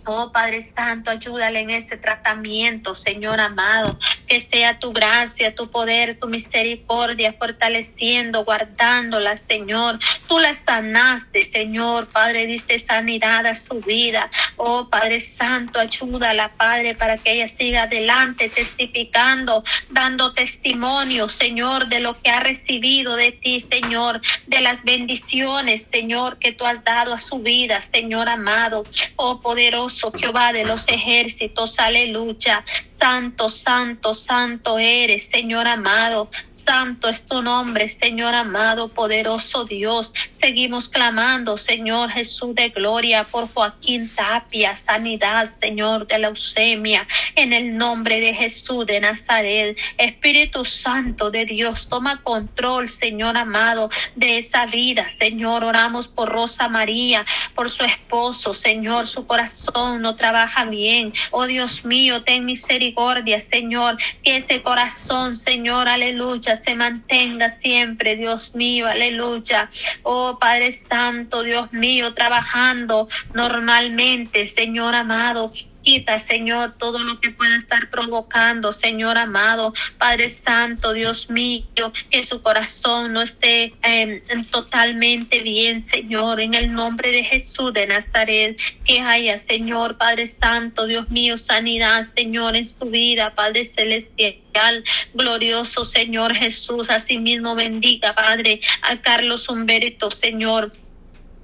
Oh 0.08 0.32
Padre 0.32 0.62
Santo, 0.62 1.10
ayúdale 1.10 1.62
en 1.62 1.72
ese 1.72 1.98
tratamiento, 1.98 2.94
Señor 2.94 3.40
amado. 3.40 3.98
Que 4.28 4.40
sea 4.40 4.80
tu 4.80 4.92
gracia, 4.92 5.54
tu 5.54 5.70
poder, 5.70 6.18
tu 6.20 6.28
misericordia, 6.28 7.36
fortaleciendo, 7.40 8.44
guardándola, 8.44 9.36
Señor. 9.36 10.00
Tú 10.28 10.40
la 10.40 10.54
sanaste, 10.54 11.42
Señor. 11.42 12.08
Padre, 12.08 12.48
diste 12.48 12.80
sanidad 12.80 13.46
a 13.46 13.56
su 13.56 13.80
vida. 13.82 14.30
Oh 14.56 14.90
Padre 14.90 15.20
Santo, 15.20 15.80
ayúdala, 15.80 16.54
Padre, 16.56 16.96
para 16.96 17.18
que 17.18 17.34
ella 17.34 17.48
siga 17.48 17.84
adelante 17.84 18.50
testificando, 18.50 19.64
dando 19.90 20.34
testimonio, 20.34 21.30
Señor, 21.30 21.88
de 21.88 22.00
lo 22.00 22.22
que 22.22 22.32
ha 22.32 22.40
recibido 22.40 23.16
de 23.16 23.32
ti, 23.32 23.60
Señor, 23.60 24.22
de 24.48 24.62
las 24.62 24.84
bendiciones, 24.84 25.84
Señor, 25.84 26.38
que 26.40 26.52
tú 26.52 26.66
has 26.66 26.84
dado 26.84 27.14
a 27.14 27.18
su 27.18 27.40
vida, 27.40 27.82
Señor 27.82 28.30
amado. 28.30 28.84
Oh 29.16 29.42
poderoso 29.42 30.12
Jehová 30.12 30.54
de 30.54 30.66
los 30.66 30.88
ejércitos, 30.88 31.80
aleluya. 31.80 32.64
Santo, 32.88 33.50
santo, 33.50 34.14
santo 34.14 34.80
eres, 34.80 35.28
Señor 35.28 35.68
amado. 35.68 36.30
Santo 36.50 37.10
es 37.10 37.26
tu 37.26 37.42
nombre, 37.42 37.88
Señor 37.88 38.34
amado, 38.34 38.88
poderoso 38.88 39.66
Dios. 39.66 40.14
Seguimos 40.34 40.90
clamando, 40.90 41.58
Señor 41.58 42.10
Jesús 42.12 42.54
de 42.56 42.70
gloria, 42.70 43.24
por 43.24 43.48
Joaquín 43.52 44.10
Tapia, 44.10 44.76
sanidad, 44.76 45.48
Señor, 45.48 46.08
de 46.08 46.20
leucemia, 46.20 47.08
en 47.36 47.54
el 47.54 47.78
nombre 47.78 48.20
de 48.20 48.34
Jesús 48.34 48.86
de 48.86 49.00
Nazaret. 49.00 49.78
Espíritu 49.98 50.66
Santo 50.66 51.32
de 51.32 51.46
Dios, 51.46 51.90
toma 51.90 52.22
control, 52.24 52.88
Señor 52.88 53.38
amado, 53.38 53.90
de 54.16 54.38
esa 54.38 54.66
vida, 54.66 55.08
Señor. 55.10 55.64
Oramos 55.64 56.08
por 56.08 56.30
Rosa 56.30 56.70
María, 56.70 57.26
por 57.54 57.70
su 57.70 57.84
esposo, 57.84 58.54
Señor, 58.54 59.08
su 59.08 59.28
corazón 59.28 60.02
no 60.02 60.16
trabaja 60.16 60.66
bien. 60.66 61.14
Oh 61.32 61.48
Dios 61.48 61.86
mío, 61.86 62.24
ten 62.24 62.46
misericordia, 62.46 63.40
Señor, 63.40 63.98
que 64.24 64.38
ese 64.38 64.62
corazón, 64.62 65.36
Señor, 65.36 65.88
aleluya, 65.88 66.56
se 66.56 66.76
mantenga 66.76 67.50
siempre, 67.50 68.16
Dios 68.16 68.56
mío, 68.56 68.88
aleluya. 68.88 69.70
Oh 70.04 70.38
Padre 70.40 70.72
Santo, 70.72 71.44
Dios 71.44 71.72
mío, 71.74 72.14
trabajando 72.14 73.08
normalmente, 73.34 74.46
Señor 74.46 74.96
amado. 74.96 75.52
Quita, 75.86 76.18
Señor, 76.18 76.74
todo 76.80 76.98
lo 76.98 77.22
que 77.22 77.30
pueda 77.30 77.56
estar 77.56 77.92
provocando, 77.92 78.72
Señor 78.72 79.20
amado, 79.20 79.72
Padre 80.00 80.30
Santo, 80.30 80.94
Dios 80.94 81.30
mío, 81.30 81.94
que 82.10 82.24
su 82.24 82.42
corazón 82.42 83.14
no 83.14 83.22
esté 83.22 83.72
em, 83.84 84.20
totalmente 84.46 85.42
bien, 85.42 85.86
Señor, 85.86 86.42
en 86.42 86.56
el 86.56 86.74
nombre 86.74 87.12
de 87.12 87.24
Jesús 87.24 87.72
de 87.72 87.86
Nazaret, 87.86 88.60
que 88.84 89.02
haya, 89.02 89.38
Señor, 89.38 89.98
Padre 89.98 90.26
Santo, 90.26 90.88
Dios 90.88 91.12
mío, 91.12 91.38
sanidad, 91.38 92.04
Señor, 92.04 92.56
en 92.56 92.66
su 92.66 92.86
vida, 92.86 93.36
Padre 93.36 93.64
Celestial, 93.64 94.84
glorioso 95.14 95.86
Señor 95.86 96.34
Jesús, 96.34 96.90
asimismo 96.90 97.54
bendiga, 97.54 98.16
Padre, 98.16 98.60
a 98.82 98.98
Carlos 99.02 99.50
Humberto, 99.50 100.10
Señor. 100.10 100.72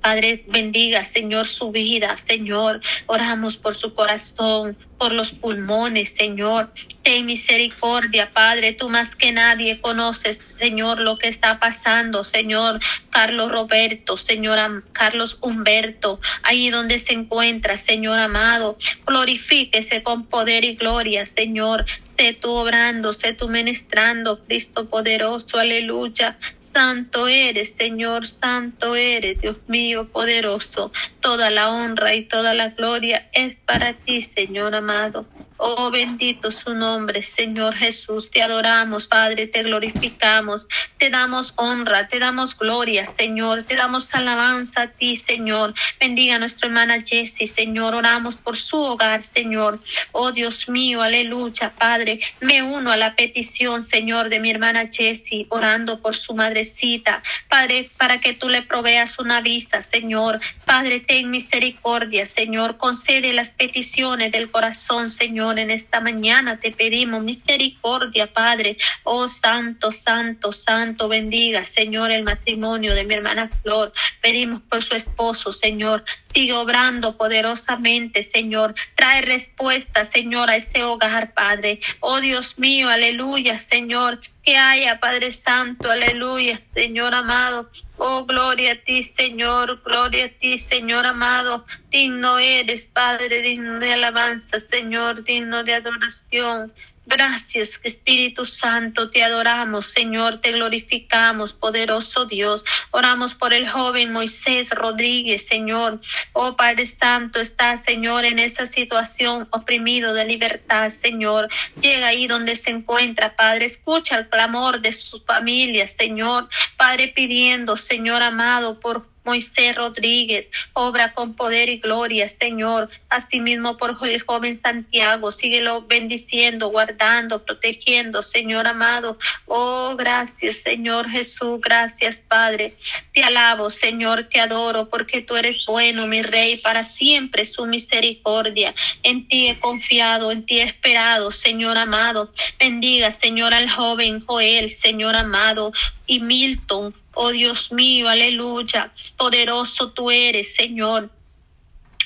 Padre, 0.01 0.43
bendiga, 0.47 1.03
Señor, 1.03 1.47
su 1.47 1.71
vida, 1.71 2.17
Señor. 2.17 2.81
Oramos 3.05 3.57
por 3.57 3.75
su 3.75 3.93
corazón, 3.93 4.77
por 5.01 5.13
los 5.13 5.31
pulmones, 5.31 6.13
Señor. 6.13 6.69
Ten 7.01 7.25
misericordia, 7.25 8.29
Padre. 8.29 8.73
Tú 8.73 8.87
más 8.87 9.15
que 9.15 9.31
nadie 9.31 9.81
conoces, 9.81 10.53
Señor, 10.57 10.99
lo 10.99 11.17
que 11.17 11.27
está 11.27 11.59
pasando, 11.59 12.23
Señor. 12.23 12.79
Carlos 13.09 13.51
Roberto, 13.51 14.15
Señor 14.15 14.83
Carlos 14.93 15.39
Humberto, 15.41 16.19
ahí 16.43 16.69
donde 16.69 16.99
se 16.99 17.13
encuentra, 17.13 17.77
Señor 17.77 18.19
amado. 18.19 18.77
Glorifíquese 19.07 20.03
con 20.03 20.27
poder 20.27 20.63
y 20.63 20.75
gloria, 20.75 21.25
Señor. 21.25 21.85
Sé 22.03 22.33
tú 22.33 22.51
obrando, 22.51 23.11
sé 23.11 23.33
tú 23.33 23.49
ministrando, 23.49 24.43
Cristo 24.45 24.87
poderoso, 24.87 25.57
aleluya. 25.57 26.37
Santo 26.59 27.27
eres, 27.27 27.73
Señor, 27.73 28.27
santo 28.27 28.95
eres, 28.95 29.41
Dios 29.41 29.57
mío, 29.67 30.07
poderoso. 30.09 30.91
Toda 31.21 31.49
la 31.51 31.71
honra 31.71 32.15
y 32.15 32.27
toda 32.27 32.53
la 32.53 32.69
gloria 32.69 33.29
es 33.33 33.59
para 33.59 33.93
ti, 33.93 34.21
Señor 34.21 34.75
amado. 34.75 35.31
Oh, 35.63 35.91
bendito 35.91 36.49
su 36.51 36.73
nombre, 36.73 37.21
Señor 37.21 37.75
Jesús. 37.75 38.31
Te 38.31 38.41
adoramos, 38.41 39.07
Padre, 39.07 39.45
te 39.45 39.61
glorificamos, 39.61 40.67
te 40.97 41.11
damos 41.11 41.53
honra, 41.55 42.07
te 42.07 42.17
damos 42.17 42.57
gloria, 42.57 43.05
Señor. 43.05 43.63
Te 43.63 43.75
damos 43.75 44.13
alabanza 44.15 44.81
a 44.81 44.87
ti, 44.87 45.15
Señor. 45.15 45.75
Bendiga 45.99 46.37
a 46.37 46.39
nuestra 46.39 46.67
hermana 46.67 46.97
Jessie, 47.05 47.45
Señor. 47.45 47.93
Oramos 47.93 48.37
por 48.37 48.57
su 48.57 48.81
hogar, 48.81 49.21
Señor. 49.21 49.79
Oh, 50.13 50.31
Dios 50.31 50.67
mío, 50.67 51.03
aleluya, 51.03 51.71
Padre. 51.77 52.19
Me 52.39 52.63
uno 52.63 52.91
a 52.91 52.97
la 52.97 53.15
petición, 53.15 53.83
Señor, 53.83 54.29
de 54.29 54.39
mi 54.39 54.49
hermana 54.49 54.89
Jessie, 54.91 55.45
orando 55.49 56.01
por 56.01 56.15
su 56.15 56.33
madrecita. 56.33 57.21
Padre, 57.47 57.87
para 57.97 58.19
que 58.19 58.33
tú 58.33 58.49
le 58.49 58.63
proveas 58.63 59.19
una 59.19 59.41
visa, 59.41 59.83
Señor. 59.83 60.39
Padre, 60.65 61.01
ten 61.01 61.29
misericordia, 61.29 62.25
Señor. 62.25 62.77
Concede 62.77 63.31
las 63.33 63.53
peticiones 63.53 64.31
del 64.31 64.49
corazón 64.49 65.09
Señor, 65.09 65.50
en 65.57 65.71
esta 65.71 65.99
mañana 65.99 66.59
te 66.59 66.71
pedimos 66.71 67.23
misericordia, 67.23 68.31
Padre. 68.31 68.77
Oh 69.03 69.27
Santo, 69.27 69.91
Santo, 69.91 70.51
Santo, 70.51 71.07
bendiga, 71.07 71.63
Señor, 71.63 72.11
el 72.11 72.23
matrimonio 72.23 72.95
de 72.95 73.03
mi 73.03 73.15
hermana 73.15 73.49
Flor. 73.61 73.93
Pedimos 74.21 74.61
por 74.61 74.83
su 74.83 74.95
esposo, 74.95 75.51
Señor. 75.51 76.03
Sigue 76.23 76.53
obrando 76.53 77.17
poderosamente, 77.17 78.23
Señor. 78.23 78.75
Trae 78.95 79.21
respuesta, 79.21 80.05
Señor, 80.05 80.49
a 80.49 80.55
ese 80.55 80.83
hogar, 80.83 81.33
Padre. 81.33 81.79
Oh 81.99 82.21
Dios 82.21 82.57
mío, 82.57 82.89
aleluya, 82.89 83.57
Señor. 83.57 84.19
Que 84.43 84.57
haya, 84.57 84.99
Padre 84.99 85.31
Santo, 85.31 85.91
aleluya, 85.91 86.59
Señor 86.73 87.13
amado. 87.13 87.69
Oh, 87.97 88.25
gloria 88.25 88.73
a 88.73 88.75
ti, 88.75 89.03
Señor, 89.03 89.81
gloria 89.83 90.25
a 90.25 90.29
ti, 90.29 90.57
Señor 90.57 91.05
amado. 91.05 91.65
Digno 91.91 92.39
eres, 92.39 92.87
Padre, 92.87 93.41
digno 93.41 93.79
de 93.79 93.93
alabanza, 93.93 94.59
Señor, 94.59 95.23
digno 95.23 95.63
de 95.63 95.75
adoración. 95.75 96.73
Gracias, 97.11 97.81
Espíritu 97.83 98.45
Santo, 98.45 99.09
te 99.09 99.21
adoramos, 99.21 99.87
Señor, 99.87 100.39
te 100.39 100.53
glorificamos, 100.53 101.51
poderoso 101.51 102.25
Dios. 102.25 102.63
Oramos 102.91 103.35
por 103.35 103.53
el 103.53 103.69
joven 103.69 104.13
Moisés 104.13 104.69
Rodríguez, 104.69 105.45
Señor. 105.45 105.99
Oh 106.31 106.55
Padre 106.55 106.85
Santo, 106.85 107.41
está, 107.41 107.75
Señor, 107.75 108.23
en 108.23 108.39
esa 108.39 108.65
situación 108.65 109.49
oprimido 109.51 110.13
de 110.13 110.23
libertad, 110.23 110.89
Señor. 110.89 111.49
Llega 111.81 112.07
ahí 112.07 112.27
donde 112.27 112.55
se 112.55 112.71
encuentra, 112.71 113.35
Padre. 113.35 113.65
Escucha 113.65 114.17
el 114.17 114.29
clamor 114.29 114.79
de 114.79 114.93
sus 114.93 115.21
familias, 115.25 115.91
Señor. 115.91 116.47
Padre, 116.77 117.09
pidiendo, 117.09 117.75
Señor 117.75 118.23
amado, 118.23 118.79
por 118.79 119.10
Moisés 119.23 119.75
Rodríguez, 119.75 120.49
obra 120.73 121.13
con 121.13 121.35
poder 121.35 121.69
y 121.69 121.77
gloria, 121.77 122.27
Señor. 122.27 122.89
Asimismo 123.09 123.77
por 123.77 123.97
el 124.01 124.21
joven 124.21 124.57
Santiago, 124.57 125.31
síguelo 125.31 125.83
bendiciendo, 125.83 126.69
guardando, 126.69 127.43
protegiendo, 127.43 128.23
Señor 128.23 128.67
amado. 128.67 129.17
Oh, 129.45 129.95
gracias, 129.95 130.57
Señor 130.57 131.09
Jesús, 131.09 131.59
gracias, 131.61 132.21
Padre. 132.21 132.75
Te 133.13 133.23
alabo, 133.23 133.69
Señor, 133.69 134.23
te 134.23 134.39
adoro, 134.39 134.89
porque 134.89 135.21
tú 135.21 135.35
eres 135.35 135.65
bueno, 135.67 136.07
mi 136.07 136.21
Rey, 136.21 136.57
para 136.57 136.83
siempre 136.83 137.45
su 137.45 137.65
misericordia. 137.65 138.73
En 139.03 139.27
ti 139.27 139.47
he 139.47 139.59
confiado, 139.59 140.31
en 140.31 140.45
ti 140.45 140.59
he 140.59 140.63
esperado, 140.63 141.31
Señor 141.31 141.77
amado. 141.77 142.31
Bendiga, 142.59 143.11
Señor, 143.11 143.53
al 143.53 143.69
joven 143.69 144.23
Joel, 144.25 144.69
Señor 144.69 145.15
amado, 145.15 145.71
y 146.07 146.19
Milton, 146.19 146.93
Oh 147.13 147.31
Dios 147.31 147.71
mío, 147.71 148.07
aleluya. 148.07 148.93
Poderoso 149.17 149.91
tú 149.91 150.09
eres, 150.09 150.55
Señor. 150.55 151.09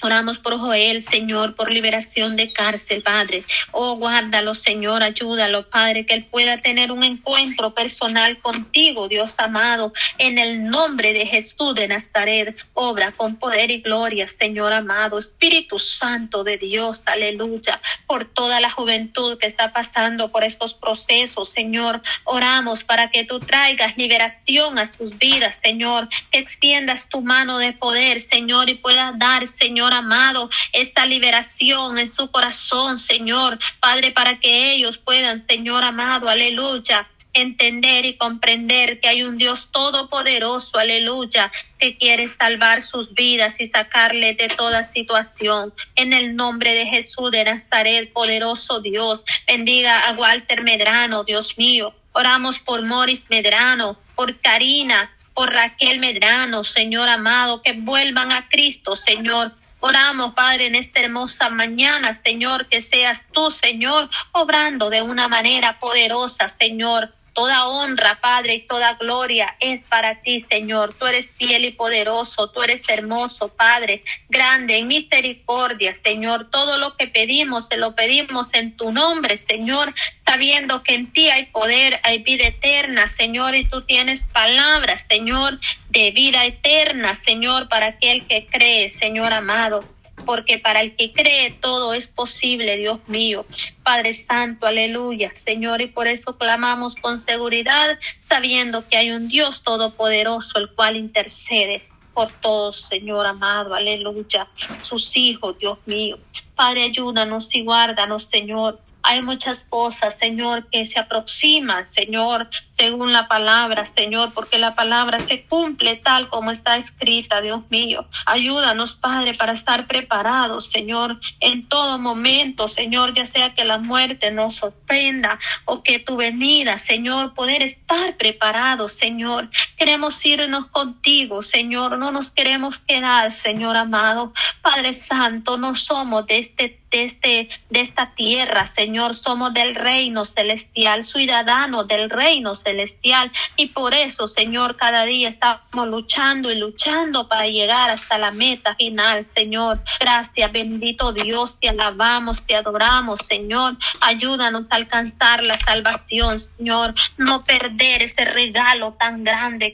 Oramos 0.05 0.37
por 0.37 0.59
Joel, 0.59 1.01
Señor, 1.01 1.55
por 1.55 1.71
liberación 1.71 2.35
de 2.35 2.53
cárcel, 2.53 3.01
Padre. 3.01 3.43
Oh, 3.71 3.95
guárdalo, 3.95 4.53
Señor, 4.53 5.01
ayúdalo, 5.01 5.67
Padre, 5.67 6.05
que 6.05 6.13
él 6.13 6.25
pueda 6.25 6.59
tener 6.59 6.91
un 6.91 7.03
encuentro 7.03 7.73
personal 7.73 8.37
contigo, 8.37 9.07
Dios 9.07 9.39
amado, 9.39 9.93
en 10.19 10.37
el 10.37 10.69
nombre 10.69 11.11
de 11.11 11.25
Jesús 11.25 11.73
de 11.73 11.87
Nazaret. 11.87 12.55
Obra 12.75 13.13
con 13.13 13.37
poder 13.37 13.71
y 13.71 13.81
gloria, 13.81 14.27
Señor 14.27 14.73
amado. 14.73 15.17
Espíritu 15.17 15.79
Santo 15.79 16.43
de 16.43 16.59
Dios, 16.59 17.01
aleluya, 17.07 17.81
por 18.05 18.25
toda 18.25 18.59
la 18.59 18.69
juventud 18.69 19.39
que 19.39 19.47
está 19.47 19.73
pasando 19.73 20.29
por 20.29 20.43
estos 20.43 20.75
procesos, 20.75 21.49
Señor. 21.49 22.03
Oramos 22.25 22.83
para 22.83 23.09
que 23.09 23.23
tú 23.23 23.39
traigas 23.39 23.97
liberación 23.97 24.77
a 24.77 24.85
sus 24.85 25.17
vidas, 25.17 25.59
Señor, 25.59 26.09
que 26.29 26.37
extiendas 26.37 27.09
tu 27.09 27.21
mano 27.21 27.57
de 27.57 27.73
poder, 27.73 28.21
Señor, 28.21 28.69
y 28.69 28.75
puedas 28.75 29.17
dar, 29.17 29.47
Señor, 29.47 29.94
amado, 29.97 30.49
esta 30.71 31.05
liberación 31.05 31.97
en 31.97 32.07
su 32.07 32.29
corazón, 32.31 32.97
Señor, 32.97 33.59
Padre, 33.79 34.11
para 34.11 34.39
que 34.39 34.73
ellos 34.73 34.97
puedan, 34.97 35.45
Señor 35.47 35.83
amado, 35.83 36.29
aleluya, 36.29 37.07
entender 37.35 38.05
y 38.05 38.15
comprender 38.15 38.99
que 38.99 39.09
hay 39.09 39.23
un 39.23 39.37
Dios 39.37 39.69
todopoderoso, 39.71 40.79
aleluya, 40.79 41.51
que 41.77 41.97
quiere 41.97 42.27
salvar 42.27 42.81
sus 42.81 43.13
vidas 43.13 43.59
y 43.59 43.65
sacarle 43.65 44.33
de 44.33 44.47
toda 44.47 44.83
situación. 44.83 45.73
En 45.95 46.13
el 46.13 46.35
nombre 46.35 46.73
de 46.73 46.85
Jesús 46.85 47.31
de 47.31 47.43
Nazaret, 47.43 48.11
poderoso 48.13 48.79
Dios, 48.79 49.23
bendiga 49.45 50.07
a 50.07 50.13
Walter 50.13 50.63
Medrano, 50.63 51.25
Dios 51.25 51.57
mío. 51.57 51.93
Oramos 52.13 52.59
por 52.59 52.81
Morris 52.83 53.25
Medrano, 53.29 53.99
por 54.15 54.39
Karina, 54.39 55.11
por 55.33 55.51
Raquel 55.53 55.99
Medrano, 55.99 56.63
Señor 56.63 57.09
amado, 57.09 57.61
que 57.61 57.73
vuelvan 57.73 58.31
a 58.31 58.47
Cristo, 58.47 58.95
Señor 58.95 59.53
Oramos, 59.87 60.33
Padre, 60.33 60.65
en 60.65 60.73
esta 60.73 61.01
hermosa 61.01 61.51
mañana, 61.51 62.11
Señor, 62.11 62.65
que 62.65 62.81
seas 62.81 63.27
tú, 63.31 63.51
Señor, 63.51 64.09
obrando 64.31 64.89
de 64.89 65.03
una 65.03 65.27
manera 65.27 65.77
poderosa, 65.77 66.47
Señor. 66.47 67.13
Toda 67.35 67.67
honra, 67.67 68.21
Padre, 68.21 68.55
y 68.55 68.59
toda 68.61 68.93
gloria 68.93 69.57
es 69.59 69.83
para 69.83 70.21
ti, 70.21 70.39
Señor. 70.39 70.95
Tú 70.97 71.05
eres 71.05 71.33
fiel 71.33 71.65
y 71.65 71.71
poderoso, 71.71 72.49
tú 72.49 72.63
eres 72.63 72.87
hermoso, 72.87 73.49
Padre, 73.49 74.05
grande 74.29 74.77
en 74.77 74.87
misericordia, 74.87 75.93
Señor. 75.93 76.49
Todo 76.49 76.77
lo 76.77 76.95
que 76.95 77.07
pedimos, 77.07 77.67
se 77.67 77.75
lo 77.75 77.93
pedimos 77.93 78.53
en 78.53 78.77
tu 78.77 78.93
nombre, 78.93 79.37
Señor, 79.37 79.93
sabiendo 80.25 80.81
que 80.81 80.95
en 80.95 81.11
ti 81.11 81.29
hay 81.29 81.47
poder, 81.47 81.99
hay 82.03 82.19
vida 82.19 82.47
eterna, 82.47 83.09
Señor, 83.09 83.53
y 83.53 83.65
tú 83.65 83.81
tienes 83.81 84.23
palabras, 84.23 85.05
Señor, 85.05 85.59
de 85.89 86.11
vida 86.11 86.45
eterna, 86.45 87.15
Señor, 87.15 87.67
para 87.67 87.87
aquel 87.87 88.25
que 88.27 88.47
cree, 88.47 88.87
Señor 88.87 89.33
amado 89.33 89.94
porque 90.25 90.59
para 90.59 90.81
el 90.81 90.95
que 90.95 91.13
cree 91.13 91.51
todo 91.51 91.93
es 91.93 92.07
posible, 92.07 92.77
Dios 92.77 92.99
mío. 93.07 93.45
Padre 93.83 94.13
Santo, 94.13 94.65
aleluya, 94.65 95.31
Señor, 95.35 95.81
y 95.81 95.87
por 95.87 96.07
eso 96.07 96.37
clamamos 96.37 96.95
con 96.95 97.17
seguridad, 97.17 97.97
sabiendo 98.19 98.87
que 98.87 98.97
hay 98.97 99.11
un 99.11 99.27
Dios 99.27 99.63
todopoderoso, 99.63 100.59
el 100.59 100.69
cual 100.71 100.95
intercede 100.95 101.83
por 102.13 102.31
todos, 102.31 102.81
Señor 102.81 103.27
amado, 103.27 103.75
aleluya, 103.75 104.47
sus 104.81 105.15
hijos, 105.17 105.59
Dios 105.59 105.77
mío. 105.85 106.17
Padre, 106.55 106.83
ayúdanos 106.83 107.53
y 107.53 107.63
guárdanos, 107.63 108.23
Señor. 108.23 108.79
Hay 109.07 109.21
muchas 109.21 109.63
cosas, 109.65 110.17
Señor, 110.17 110.67
que 110.71 110.83
se 110.83 110.99
aproximan, 110.99 111.85
Señor, 111.85 112.49
según 112.71 113.13
la 113.13 113.27
palabra, 113.27 113.85
Señor, 113.85 114.33
porque 114.33 114.57
la 114.57 114.73
palabra 114.73 115.19
se 115.19 115.43
cumple 115.43 115.95
tal 115.95 116.27
como 116.27 116.49
está 116.49 116.77
escrita, 116.77 117.41
Dios 117.41 117.61
mío. 117.69 118.07
Ayúdanos, 118.25 118.95
Padre, 118.95 119.35
para 119.35 119.53
estar 119.53 119.85
preparados, 119.85 120.65
Señor, 120.65 121.19
en 121.39 121.69
todo 121.69 121.99
momento, 121.99 122.67
Señor, 122.67 123.13
ya 123.13 123.27
sea 123.27 123.53
que 123.53 123.63
la 123.63 123.77
muerte 123.77 124.31
nos 124.31 124.55
sorprenda 124.55 125.37
o 125.65 125.83
que 125.83 125.99
tu 125.99 126.15
venida, 126.15 126.79
Señor, 126.79 127.35
poder 127.35 127.61
estar 127.61 128.17
preparados, 128.17 128.93
Señor. 128.93 129.51
Queremos 129.77 130.25
irnos 130.25 130.65
contigo, 130.67 131.43
Señor, 131.43 131.99
no 131.99 132.11
nos 132.11 132.31
queremos 132.31 132.79
quedar, 132.79 133.31
Señor 133.31 133.77
amado. 133.77 134.33
Padre 134.63 134.93
Santo, 134.93 135.57
no 135.57 135.75
somos 135.75 136.25
de 136.25 136.39
este 136.39 136.84
de, 136.95 137.03
este, 137.03 137.49
de 137.69 137.81
esta 137.81 138.13
tierra, 138.15 138.65
Señor. 138.65 139.15
Somos 139.15 139.53
del 139.53 139.75
reino 139.75 140.23
celestial, 140.25 141.03
ciudadanos 141.03 141.87
del 141.87 142.09
reino 142.09 142.55
celestial. 142.55 143.31
Y 143.57 143.67
por 143.67 143.93
eso, 143.93 144.27
Señor, 144.27 144.77
cada 144.77 145.05
día 145.05 145.27
estamos 145.27 145.87
luchando 145.87 146.51
y 146.51 146.55
luchando 146.55 147.27
para 147.27 147.47
llegar 147.47 147.89
hasta 147.89 148.17
la 148.17 148.31
meta 148.31 148.75
final, 148.75 149.27
Señor. 149.27 149.81
Gracias, 149.99 150.51
bendito 150.51 151.11
Dios, 151.11 151.59
te 151.59 151.69
alabamos, 151.69 152.45
te 152.45 152.55
adoramos, 152.55 153.19
Señor. 153.21 153.77
Ayúdanos 154.01 154.71
a 154.71 154.75
alcanzar 154.75 155.43
la 155.43 155.57
salvación, 155.57 156.39
Señor. 156.39 156.93
No 157.17 157.43
perder 157.43 158.03
ese 158.03 158.23
regalo 158.25 158.93
tan 158.93 159.23
grande 159.23 159.55